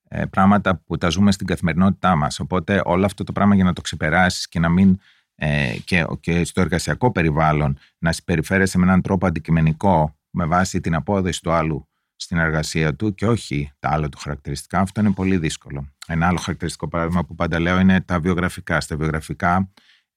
ε, 0.08 0.26
πράγματα 0.26 0.76
που 0.86 0.98
τα 0.98 1.10
ζούμε 1.10 1.32
στην 1.32 1.48
καθημερινότητά 1.48 2.16
μας. 2.16 2.40
Οπότε 2.40 2.82
όλο 2.86 3.06
αυτό 3.06 3.24
το 3.24 3.32
πράγμα 3.32 3.56
για 3.56 3.64
να 3.64 3.74
το 3.74 3.82
ξεπεράσεις 3.82 4.48
και 4.48 4.60
να 4.60 4.70
μην. 4.70 5.00
Ε, 5.36 5.76
και, 5.84 6.06
και 6.20 6.46
στο 6.46 6.62
εργασιακό 6.62 7.12
περιβάλλον 7.12 7.78
να 7.98 8.12
συμπεριφέρεσαι 8.12 8.78
με 8.78 8.84
έναν 8.84 9.02
τρόπο 9.02 9.28
αντικειμενικό 9.28 10.16
με 10.30 10.46
βάση 10.46 10.80
την 10.80 10.96
απόδοση 10.96 11.42
του 11.42 11.52
άλλου 11.52 11.91
στην 12.22 12.38
εργασία 12.38 12.96
του 12.96 13.14
και 13.14 13.28
όχι 13.28 13.72
τα 13.80 13.90
άλλα 13.90 14.10
του 14.10 14.18
χαρακτηριστικά. 14.18 14.80
Αυτό 14.80 15.00
είναι 15.02 15.12
πολύ 15.12 15.38
δύσκολο. 15.38 15.94
Ένα 16.08 16.28
άλλο 16.28 16.38
χαρακτηριστικό 16.38 16.88
παράδειγμα 16.88 17.26
που 17.26 17.36
πάντα 17.36 17.60
λέω 17.60 17.80
είναι 17.80 18.02
τα 18.02 18.20
βιογραφικά. 18.20 18.80
Στα 18.82 18.98
βιογραφικά 18.98 19.72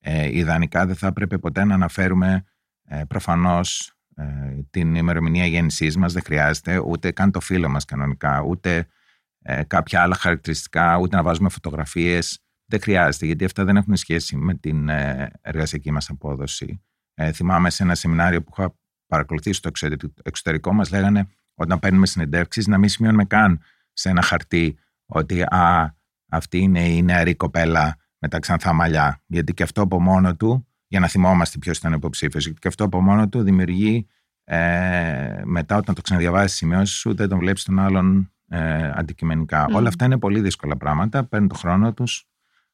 Ε, 0.07 0.39
ιδανικά 0.39 0.87
δεν 0.87 0.97
θα 0.97 1.07
έπρεπε 1.07 1.39
ποτέ 1.39 1.65
να 1.65 1.75
αναφέρουμε 1.75 2.45
ε, 2.85 3.03
προφανώς 3.09 3.93
ε, 4.17 4.25
την 4.71 4.95
ημερομηνία 4.95 5.47
γέννησής 5.47 5.97
μας, 5.97 6.13
δεν 6.13 6.23
χρειάζεται, 6.23 6.79
ούτε 6.79 7.11
καν 7.11 7.31
το 7.31 7.41
φίλο 7.41 7.69
μας 7.69 7.85
κανονικά, 7.85 8.41
ούτε 8.43 8.89
ε, 9.43 9.63
κάποια 9.63 10.03
άλλα 10.03 10.15
χαρακτηριστικά, 10.15 10.97
ούτε 10.97 11.17
να 11.17 11.23
βάζουμε 11.23 11.49
φωτογραφίες. 11.49 12.39
Δεν 12.67 12.81
χρειάζεται, 12.81 13.27
γιατί 13.27 13.45
αυτά 13.45 13.65
δεν 13.65 13.77
έχουν 13.77 13.97
σχέση 13.97 14.37
με 14.37 14.55
την 14.55 14.89
ε, 14.89 15.31
εργασιακή 15.41 15.91
μας 15.91 16.11
απόδοση. 16.11 16.83
Ε, 17.15 17.33
θυμάμαι 17.33 17.71
σε 17.71 17.83
ένα 17.83 17.95
σεμινάριο 17.95 18.43
που 18.43 18.51
είχα 18.59 18.75
παρακολουθήσει 19.07 19.59
στο 19.59 19.71
εξωτερικό 20.23 20.73
μας 20.73 20.91
λέγανε 20.91 21.29
όταν 21.55 21.79
παίρνουμε 21.79 22.07
συνεντεύξεις 22.07 22.67
να 22.67 22.79
μην 22.79 22.89
σημειώνουμε 22.89 23.25
καν 23.25 23.61
σε 23.93 24.09
ένα 24.09 24.23
χαρτί 24.23 24.79
ότι 25.07 25.43
α, 25.43 25.95
αυτή 26.29 26.59
είναι 26.59 26.89
η 26.89 27.03
νεαρή 27.03 27.35
κοπέλα 27.35 27.97
με 28.19 28.29
τα 28.29 28.39
ξανθά 28.39 28.73
μαλλιά. 28.73 29.23
Γιατί 29.27 29.55
και 29.55 29.63
αυτό 29.63 29.83
από 29.83 30.01
μόνο 30.01 30.37
του, 30.37 30.67
για 30.87 31.01
να 31.01 31.09
θυμόμαστε 31.09 31.59
ποιος 31.59 31.79
ήταν 31.79 31.93
υποψήφιος, 31.93 32.45
γιατί 32.45 32.59
και 32.61 32.69
αυτό 32.69 32.85
από 32.85 33.01
μόνο 33.01 33.29
του 33.29 33.43
δημιουργεί 33.43 34.07
ε, 34.45 35.43
μετά 35.45 35.77
όταν 35.77 35.95
το 35.95 36.01
ξαναδιαβάσεις 36.01 36.57
σημειώσεις 36.57 36.97
σου, 36.97 37.15
δεν 37.15 37.29
τον 37.29 37.39
βλέπεις 37.39 37.65
τον 37.65 37.79
άλλον 37.79 38.33
ε, 38.49 38.91
αντικειμενικά. 38.95 39.67
Όλα 39.73 39.89
αυτά 39.89 40.05
είναι 40.05 40.19
πολύ 40.19 40.41
δύσκολα 40.41 40.77
πράγματα, 40.77 41.25
παίρνουν 41.25 41.49
το 41.49 41.55
χρόνο 41.55 41.93
τους, 41.93 42.29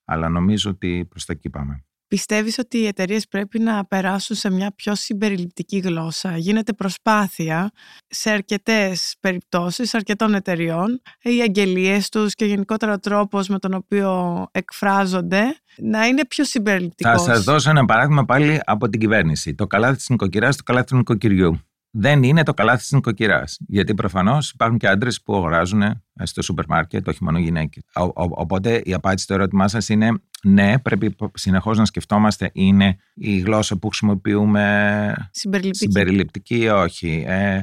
αλλά 0.05 0.29
νομίζω 0.29 0.71
ότι 0.71 1.07
προς 1.09 1.25
τα 1.25 1.33
εκεί 1.33 1.51
πάμε. 1.51 1.85
Πιστεύεις 2.11 2.59
ότι 2.59 2.79
οι 2.79 2.87
εταιρείες 2.87 3.29
πρέπει 3.29 3.59
να 3.59 3.85
περάσουν 3.85 4.37
σε 4.37 4.51
μια 4.51 4.73
πιο 4.77 4.95
συμπεριληπτική 4.95 5.79
γλώσσα; 5.79 6.37
Γίνεται 6.37 6.73
προσπάθεια 6.73 7.71
σε 8.09 8.31
αρκετές 8.31 9.15
περιπτώσεις 9.21 9.95
αρκετών 9.95 10.35
εταιριών, 10.35 11.03
οι 11.23 11.41
αγγελίες 11.41 12.09
τους 12.09 12.35
και 12.35 12.45
γενικότερα 12.45 12.93
ο 12.93 12.99
τρόπος 12.99 13.49
με 13.49 13.59
τον 13.59 13.75
οποίο 13.75 14.47
εκφράζονται 14.53 15.43
να 15.77 16.07
είναι 16.07 16.27
πιο 16.27 16.45
συμπεριληπτικός. 16.45 17.25
Θα 17.25 17.35
σας 17.35 17.45
δώσω 17.45 17.71
ένα 17.71 17.85
παράδειγμα 17.85 18.25
πάλι 18.25 18.61
από 18.65 18.89
την 18.89 19.01
κυβέρνηση. 19.01 19.55
Το 19.55 19.67
καλάθι 19.67 19.97
της 19.97 20.09
νοικοκυράς, 20.09 20.57
το 20.57 20.63
καλάθι 20.63 20.87
του 20.87 20.97
νοικοκυριού 20.97 21.61
δεν 21.91 22.23
είναι 22.23 22.43
το 22.43 22.55
καλάθι 22.55 22.79
της 22.79 22.93
νοικοκυράς. 22.93 23.57
Γιατί 23.69 23.95
προφανώς 23.95 24.51
υπάρχουν 24.51 24.79
και 24.79 24.89
άντρες 24.89 25.23
που 25.23 25.35
αγοράζουν 25.35 25.83
ε, 25.83 26.03
στο 26.23 26.43
σούπερ 26.43 26.65
μάρκετ, 26.69 27.09
όχι 27.09 27.25
μόνο 27.25 27.39
γυναίκες. 27.39 27.83
Οπότε 28.15 28.81
η 28.85 28.93
απάντηση 28.93 29.25
στο 29.25 29.35
ερώτημά 29.35 29.69
σας 29.69 29.89
είναι 29.89 30.23
ναι, 30.43 30.79
πρέπει 30.79 31.17
συνεχώς 31.35 31.79
να 31.79 31.85
σκεφτόμαστε 31.85 32.51
είναι 32.53 32.97
η 33.15 33.39
γλώσσα 33.39 33.79
που 33.79 33.89
χρησιμοποιούμε 33.89 35.29
συμπεριληπτική, 35.31 35.93
συμπεριληπτική 35.93 36.59
ή 36.59 36.69
όχι. 36.69 37.25
Ε, 37.27 37.61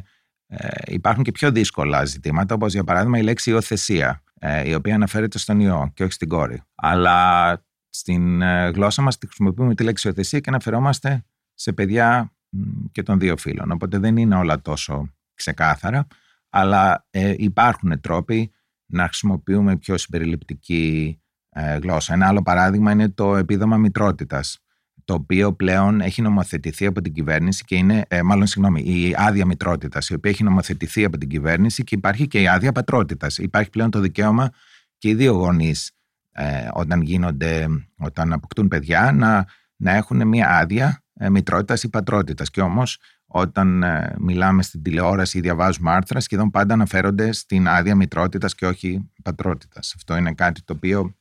ε, 0.47 0.67
υπάρχουν 0.85 1.23
και 1.23 1.31
πιο 1.31 1.51
δύσκολα 1.51 2.05
ζητήματα, 2.05 2.55
όπως 2.55 2.73
για 2.73 2.83
παράδειγμα 2.83 3.17
η 3.17 3.21
λέξη 3.21 3.49
υιοθεσία, 3.49 4.23
ε, 4.39 4.69
η 4.69 4.73
οποία 4.73 4.95
αναφέρεται 4.95 5.37
στον 5.37 5.59
ιό 5.59 5.91
και 5.93 6.03
όχι 6.03 6.11
στην 6.11 6.27
κόρη. 6.27 6.61
Αλλά 6.75 7.51
στην 7.89 8.41
ε, 8.41 8.69
γλώσσα 8.69 9.01
μας 9.01 9.17
τη 9.17 9.25
χρησιμοποιούμε 9.25 9.75
τη 9.75 9.83
λέξη 9.83 10.07
υιοθεσία 10.07 10.39
και 10.39 10.49
αναφερόμαστε 10.49 11.25
σε 11.53 11.73
παιδιά 11.73 12.36
και 12.91 13.03
των 13.03 13.19
δύο 13.19 13.37
φύλων. 13.37 13.71
Οπότε 13.71 13.97
δεν 13.97 14.17
είναι 14.17 14.35
όλα 14.35 14.61
τόσο 14.61 15.13
ξεκάθαρα, 15.33 16.07
αλλά 16.49 17.07
ε, 17.09 17.33
υπάρχουν 17.37 17.99
τρόποι 18.01 18.51
να 18.85 19.03
χρησιμοποιούμε 19.03 19.77
πιο 19.77 19.97
συμπεριληπτική 19.97 21.19
ε, 21.49 21.77
γλώσσα. 21.77 22.13
Ένα 22.13 22.27
άλλο 22.27 22.41
παράδειγμα 22.41 22.91
είναι 22.91 23.09
το 23.09 23.35
επίδομα 23.35 23.77
μητρότητας, 23.77 24.59
το 25.05 25.13
οποίο 25.13 25.53
πλέον 25.53 26.01
έχει 26.01 26.21
νομοθετηθεί 26.21 26.85
από 26.85 27.01
την 27.01 27.13
κυβέρνηση 27.13 27.63
και 27.63 27.75
είναι, 27.75 28.05
ε, 28.07 28.21
μάλλον 28.21 28.47
συγγνώμη, 28.47 28.81
η 28.81 29.15
άδεια 29.17 29.45
μητρότητας, 29.45 30.09
η 30.09 30.13
οποία 30.13 30.31
έχει 30.31 30.43
νομοθετηθεί 30.43 31.03
από 31.03 31.17
την 31.17 31.29
κυβέρνηση 31.29 31.83
και 31.83 31.95
υπάρχει 31.95 32.27
και 32.27 32.41
η 32.41 32.47
άδεια 32.47 32.71
πατρότητας. 32.71 33.37
Υπάρχει 33.37 33.69
πλέον 33.69 33.91
το 33.91 33.99
δικαίωμα 33.99 34.49
και 34.97 35.09
οι 35.09 35.15
δύο 35.15 35.33
γονείς, 35.33 35.91
ε, 36.31 36.67
όταν 36.73 37.01
γίνονται, 37.01 37.67
όταν 37.97 38.33
αποκτούν 38.33 38.67
παιδιά, 38.67 39.11
να, 39.11 39.45
να 39.75 39.91
έχουν 39.91 40.27
μια 40.27 40.49
άδεια 40.49 40.87
ε, 40.87 41.06
μητρότητας 41.29 41.83
ή 41.83 41.89
πατρότητας. 41.89 42.49
Και 42.49 42.61
όμως, 42.61 42.99
όταν 43.25 43.83
ε, 43.83 44.15
μιλάμε 44.17 44.63
στην 44.63 44.81
τηλεόραση 44.81 45.37
ή 45.37 45.41
διαβάζουμε 45.41 45.91
άρθρα, 45.91 46.19
σχεδόν 46.19 46.49
πάντα 46.49 46.73
αναφέρονται 46.73 47.31
στην 47.31 47.67
άδεια 47.67 47.95
μητρότητας 47.95 48.55
και 48.55 48.65
όχι 48.65 49.11
πατρότητας. 49.23 49.93
Αυτό 49.95 50.17
είναι 50.17 50.33
κάτι 50.33 50.63
το 50.63 50.73
οποίο 50.73 51.15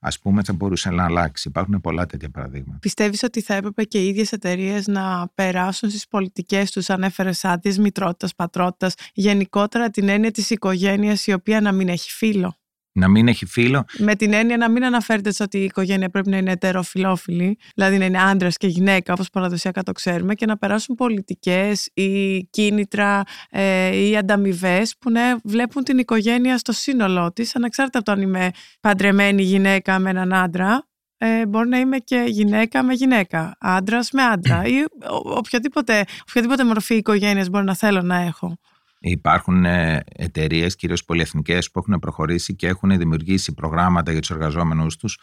ας 0.00 0.18
πούμε, 0.18 0.42
θα 0.42 0.52
μπορούσε 0.52 0.90
να 0.90 1.04
αλλάξει. 1.04 1.48
Υπάρχουν 1.48 1.80
πολλά 1.80 2.06
τέτοια 2.06 2.30
παραδείγματα. 2.30 2.78
Πιστεύεις 2.78 3.22
ότι 3.22 3.40
θα 3.40 3.54
έπρεπε 3.54 3.84
και 3.84 3.98
οι 3.98 4.08
ίδιες 4.08 4.32
εταιρείες 4.32 4.86
να 4.86 5.28
περάσουν 5.34 5.88
στις 5.88 6.08
πολιτικές 6.08 6.70
τους, 6.70 6.90
ανέφερε 6.90 7.30
άδειες 7.42 7.78
μητρότητας, 7.78 8.34
πατρότητας, 8.34 8.94
γενικότερα 9.12 9.90
την 9.90 10.08
έννοια 10.08 10.30
της 10.30 10.50
οικογένειας 10.50 11.26
η 11.26 11.32
οποία 11.32 11.60
να 11.60 11.72
μην 11.72 11.88
έχει 11.88 12.10
φίλο 12.10 12.54
να 12.92 13.08
μην 13.08 13.28
έχει 13.28 13.46
φίλο. 13.46 13.84
Με 13.98 14.14
την 14.14 14.32
έννοια 14.32 14.56
να 14.56 14.70
μην 14.70 14.84
αναφέρεται 14.84 15.30
ότι 15.40 15.58
η 15.58 15.64
οικογένεια 15.64 16.08
πρέπει 16.08 16.30
να 16.30 16.36
είναι 16.36 16.50
ετεροφιλόφιλη, 16.50 17.58
δηλαδή 17.74 17.98
να 17.98 18.04
είναι 18.04 18.22
άντρας 18.22 18.56
και 18.56 18.66
γυναίκα, 18.66 19.12
όπως 19.12 19.30
παραδοσιακά 19.30 19.82
το 19.82 19.92
ξέρουμε, 19.92 20.34
και 20.34 20.46
να 20.46 20.58
περάσουν 20.58 20.94
πολιτικές 20.94 21.90
ή 21.94 22.42
κίνητρα 22.44 23.22
ε, 23.50 23.96
ή 23.96 24.16
ανταμοιβές 24.16 24.94
που 24.98 25.10
ναι, 25.10 25.34
βλέπουν 25.44 25.84
την 25.84 25.98
οικογένεια 25.98 26.58
στο 26.58 26.72
σύνολό 26.72 27.32
της, 27.32 27.56
ανεξάρτητα 27.56 27.98
από 27.98 28.06
το 28.06 28.12
αν 28.12 28.20
είμαι 28.20 28.50
παντρεμένη 28.80 29.42
γυναίκα 29.42 29.98
με 29.98 30.10
έναν 30.10 30.32
άντρα. 30.32 30.84
Ε, 31.22 31.46
μπορεί 31.46 31.68
να 31.68 31.78
είμαι 31.78 31.98
και 31.98 32.24
γυναίκα 32.26 32.82
με 32.82 32.94
γυναίκα, 32.94 33.56
άντρας 33.60 34.10
με 34.10 34.22
άντρα 34.22 34.64
ή 34.64 34.84
οποιαδήποτε, 35.24 36.04
οποιαδήποτε 36.28 36.64
μορφή 36.64 36.94
οικογένειας 36.94 37.48
μπορεί 37.48 37.64
να 37.64 37.74
θέλω 37.74 38.02
να 38.02 38.16
έχω. 38.16 38.58
Υπάρχουν 39.02 39.64
ε, 39.64 40.02
εταιρείες, 40.16 40.76
κυρίως 40.76 41.04
πολυεθνικές, 41.04 41.70
που 41.70 41.78
έχουν 41.78 41.98
προχωρήσει 41.98 42.56
και 42.56 42.66
έχουν 42.66 42.98
δημιουργήσει 42.98 43.54
προγράμματα 43.54 44.10
για 44.10 44.20
τους 44.20 44.30
εργαζόμενους 44.30 44.96
τους, 44.96 45.18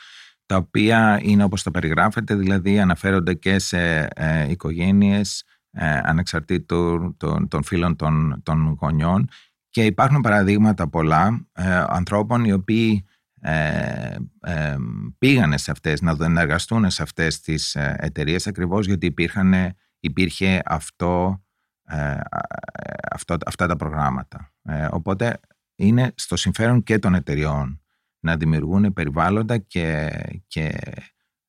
τα 0.46 0.56
οποία 0.56 1.20
είναι 1.24 1.44
όπως 1.44 1.64
τα 1.64 1.72
περιγράφεται, 1.72 2.36
δηλαδή 2.36 2.80
αναφέρονται 2.80 3.34
και 3.34 3.60
σε 3.60 4.08
ε, 4.16 4.50
οικογένειες 4.50 5.44
ε, 5.72 6.00
ανεξαρτήτου 6.04 7.14
των, 7.18 7.48
των 7.48 7.64
φίλων 7.64 7.96
των, 7.96 8.42
των 8.44 8.78
γονιών. 8.82 9.30
Και 9.70 9.86
υπάρχουν 9.86 10.22
παραδείγματα 10.22 10.90
πολλά 10.90 11.48
ε, 11.54 11.84
ανθρώπων 11.88 12.46
οι 12.46 12.52
οποίοι 12.52 13.06
ε, 13.42 14.16
ε, 14.42 14.76
πήγανε 15.18 15.58
σε 15.58 15.72
αυτές, 15.72 16.02
να 16.02 16.42
εργαστούν 16.42 16.90
σε 16.90 17.04
αυτές 17.04 17.40
τις 17.40 17.76
εταιρείες 17.76 18.48
ακριβώς 18.48 18.86
γιατί 18.86 19.06
υπήρχαν, 19.06 19.54
υπήρχε 20.00 20.62
αυτό 20.66 21.42
ε, 21.88 22.20
αυτό, 23.12 23.36
αυτά 23.46 23.68
τα 23.68 23.76
προγράμματα. 23.76 24.54
Ε, 24.62 24.88
οπότε 24.92 25.40
είναι 25.76 26.12
στο 26.16 26.36
συμφέρον 26.36 26.84
και 26.84 27.00
των 27.00 27.16
εταιριών 27.16 27.82
να 28.20 28.38
δημιουργούν 28.38 28.94
περιβάλλοντα 28.94 29.58
και, 29.58 30.10
και 30.48 30.66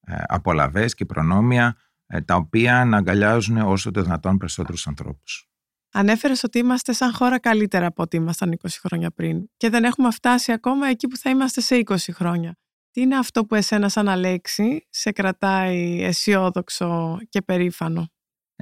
ε, 0.01 0.17
απολαβές 0.27 0.95
και 0.95 1.05
προνόμια 1.05 1.77
τα 2.25 2.35
οποία 2.35 2.85
να 2.85 2.97
αγκαλιάζουν 2.97 3.57
όσο 3.57 3.91
το 3.91 4.03
δυνατόν 4.03 4.37
περισσότερους 4.37 4.87
ανθρώπους. 4.87 5.49
Ανέφερες 5.93 6.43
ότι 6.43 6.59
είμαστε 6.59 6.93
σαν 6.93 7.13
χώρα 7.13 7.39
καλύτερα 7.39 7.87
από 7.87 8.03
ό,τι 8.03 8.17
ήμασταν 8.17 8.59
20 8.63 8.69
χρόνια 8.83 9.11
πριν 9.11 9.51
και 9.57 9.71
δεν 9.71 9.85
έχουμε 9.85 10.11
φτάσει 10.11 10.53
ακόμα 10.53 10.89
εκεί 10.89 11.09
που 11.09 11.17
θα 11.17 11.31
είμαστε 11.31 11.61
σε 11.61 11.83
20 11.85 11.97
χρόνια. 12.13 12.57
Τι 12.91 13.01
είναι 13.01 13.17
αυτό 13.17 13.45
που 13.45 13.55
εσένα 13.55 13.89
σαν 13.89 14.09
Αλέξη 14.09 14.87
σε 14.91 15.13
κρατάει 15.13 16.03
αισιόδοξο 16.03 17.19
και 17.29 17.43
περήφανο; 17.43 18.09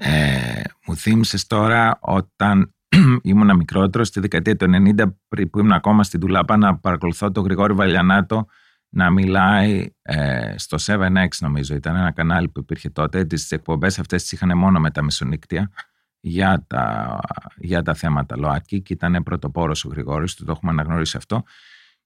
Ε, 0.01 0.63
μου 0.87 0.97
θύμισες 0.97 1.47
τώρα 1.47 1.99
όταν 2.01 2.75
ήμουν 3.23 3.57
μικρότερος 3.57 4.09
στη 4.09 4.21
δεκαετία 4.21 4.57
του 4.57 4.67
90 4.99 5.05
που 5.29 5.59
ήμουν 5.59 5.73
ακόμα 5.73 6.05
στην 6.05 6.21
Τουλάπα 6.21 6.57
να 6.57 6.77
παρακολουθώ 6.77 7.31
τον 7.31 7.45
Γρηγόρη 7.45 7.73
Βαλιανάτο 7.73 8.47
να 8.89 9.11
μιλάει 9.11 9.91
ε, 10.03 10.55
στο 10.57 10.77
7X 10.87 11.29
νομίζω 11.41 11.75
ήταν 11.75 11.97
ένα 11.97 12.13
κανάλι 12.13 12.49
που 12.49 12.61
υπήρχε 12.61 12.91
τότε. 12.91 13.25
Τις 13.25 13.51
εκπομπές 13.51 13.99
αυτές 13.99 14.23
τις 14.23 14.33
είχαν 14.33 14.59
μόνο 14.59 14.81
με 14.81 14.91
τα 14.91 15.03
μεσονύκτια 15.03 15.71
για 16.21 16.65
τα, 16.67 17.19
για 17.57 17.83
τα 17.83 17.95
θέματα 17.95 18.37
ΛΟΑΤΚΙ 18.37 18.81
και 18.81 18.93
ήταν 18.93 19.23
πρωτοπόρος 19.23 19.85
ο 19.85 19.89
Γρηγόρης, 19.89 20.35
το 20.35 20.45
έχουμε 20.49 20.71
αναγνωρίσει 20.71 21.17
αυτό. 21.17 21.43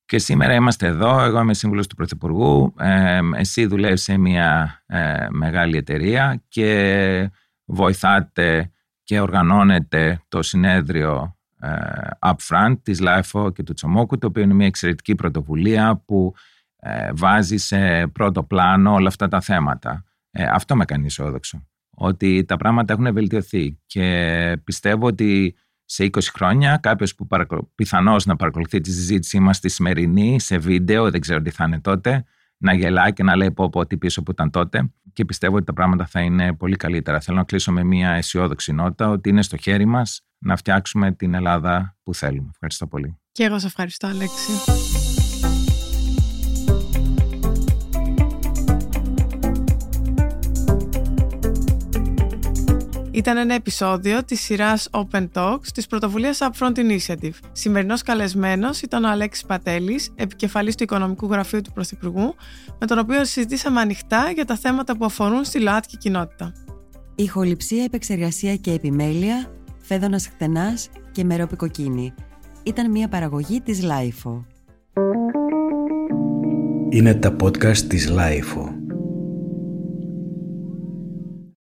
Και 0.05 0.19
σήμερα 0.19 0.55
είμαστε 0.55 0.87
εδώ, 0.87 1.21
εγώ 1.21 1.41
είμαι 1.41 1.55
σύμβουλος 1.55 1.87
του 1.87 1.95
Πρωθυπουργού, 1.95 2.75
ε, 2.79 3.19
εσύ 3.37 3.67
δουλεύεις 3.67 4.03
σε 4.03 4.17
μια 4.17 4.83
ε, 4.87 5.27
μεγάλη 5.31 5.77
εταιρεία 5.77 6.43
και 6.49 7.31
βοηθάτε 7.71 8.71
και 9.03 9.21
οργανώνετε 9.21 10.23
το 10.29 10.43
συνέδριο 10.43 11.37
ε, 11.61 11.71
Upfront 12.21 12.77
της 12.83 13.01
ΛΑΕΦΟ 13.01 13.51
και 13.51 13.63
του 13.63 13.73
Τσομόκου, 13.73 14.19
το 14.19 14.27
οποίο 14.27 14.43
είναι 14.43 14.55
μια 14.55 14.67
εξαιρετική 14.67 15.15
πρωτοβουλία 15.15 16.03
που 16.07 16.35
ε, 16.77 17.11
βάζει 17.13 17.57
σε 17.57 18.07
πρώτο 18.07 18.43
πλάνο 18.43 18.93
όλα 18.93 19.09
αυτά 19.09 19.29
τα 19.29 19.41
θέματα. 19.41 20.05
Ε, 20.31 20.45
αυτό 20.45 20.77
με 20.77 20.85
κάνει 20.85 21.07
αισιόδοξο. 21.07 21.67
Ότι 21.91 22.45
τα 22.45 22.57
πράγματα 22.57 22.93
έχουν 22.93 23.13
βελτιωθεί 23.13 23.79
και 23.87 24.57
πιστεύω 24.65 25.07
ότι 25.07 25.57
σε 25.85 26.05
20 26.05 26.21
χρόνια 26.35 26.79
κάποιος 26.83 27.15
που 27.15 27.27
παρακολου... 27.27 27.73
πιθανώς 27.75 28.27
να 28.27 28.37
παρακολουθεί 28.37 28.81
τη 28.81 28.91
συζήτησή 28.93 29.41
μας 29.41 29.57
στη 29.57 29.69
σημερινή 29.69 30.41
σε 30.41 30.59
βίντεο, 30.59 31.11
δεν 31.11 31.21
ξέρω 31.21 31.43
τι 31.43 31.51
θα 31.51 31.65
είναι 31.65 31.81
τότε, 31.81 32.25
να 32.61 32.75
γελάει 32.75 33.13
και 33.13 33.23
να 33.23 33.37
λέει 33.37 33.53
πω 33.53 33.69
πω 33.69 33.87
τι 33.87 33.97
πίσω 33.97 34.23
που 34.23 34.31
ήταν 34.31 34.51
τότε 34.51 34.91
και 35.13 35.25
πιστεύω 35.25 35.57
ότι 35.57 35.65
τα 35.65 35.73
πράγματα 35.73 36.07
θα 36.07 36.21
είναι 36.21 36.55
πολύ 36.55 36.77
καλύτερα. 36.77 37.21
Θέλω 37.21 37.37
να 37.37 37.45
κλείσω 37.45 37.73
με 37.73 37.85
μια 37.85 38.11
αισιόδοξη 38.11 38.73
νότα 38.73 39.09
ότι 39.09 39.29
είναι 39.29 39.43
στο 39.43 39.57
χέρι 39.57 39.87
μας 39.87 40.21
να 40.39 40.57
φτιάξουμε 40.57 41.13
την 41.13 41.35
Ελλάδα 41.35 41.97
που 42.03 42.15
θέλουμε. 42.15 42.49
Ευχαριστώ 42.53 42.87
πολύ. 42.87 43.19
Και 43.33 43.45
εγώ 43.45 43.59
σε 43.59 43.67
ευχαριστώ 43.67 44.07
Αλέξη. 44.07 44.53
Ήταν 53.13 53.37
ένα 53.37 53.55
επεισόδιο 53.55 54.25
της 54.25 54.41
σειράς 54.41 54.89
Open 54.91 55.29
Talks 55.33 55.67
της 55.75 55.87
πρωτοβουλίας 55.87 56.39
Upfront 56.41 56.73
Initiative. 56.77 57.33
Σημερινός 57.53 58.03
καλεσμένος 58.03 58.83
ήταν 58.83 59.05
ο 59.05 59.09
Αλέξης 59.09 59.45
Πατέλης, 59.45 60.11
επικεφαλής 60.15 60.75
του 60.75 60.83
Οικονομικού 60.83 61.27
Γραφείου 61.27 61.61
του 61.61 61.73
Πρωθυπουργού, 61.73 62.35
με 62.79 62.87
τον 62.87 62.99
οποίο 62.99 63.25
συζητήσαμε 63.25 63.81
ανοιχτά 63.81 64.31
για 64.35 64.45
τα 64.45 64.57
θέματα 64.57 64.97
που 64.97 65.05
αφορούν 65.05 65.45
στη 65.45 65.61
ΛΟΑΤΚΙ 65.61 65.97
κοινότητα. 65.97 66.53
Ηχοληψία, 67.15 67.85
επεξεργασία 67.85 68.57
και 68.57 68.73
επιμέλεια, 68.73 69.51
Φαίδωνας 69.79 70.27
Χτενάς 70.27 70.89
και 71.13 71.25
Μερόπη 71.25 71.63
Κοκκίνη. 71.63 72.15
Ήταν 72.63 72.91
μια 72.91 73.09
παραγωγή 73.09 73.61
της 73.61 73.83
LiFO. 73.83 74.47
Είναι 76.89 77.15
τα 77.15 77.37
podcast 77.43 77.79
της 77.79 78.09
LiFO. 78.09 78.80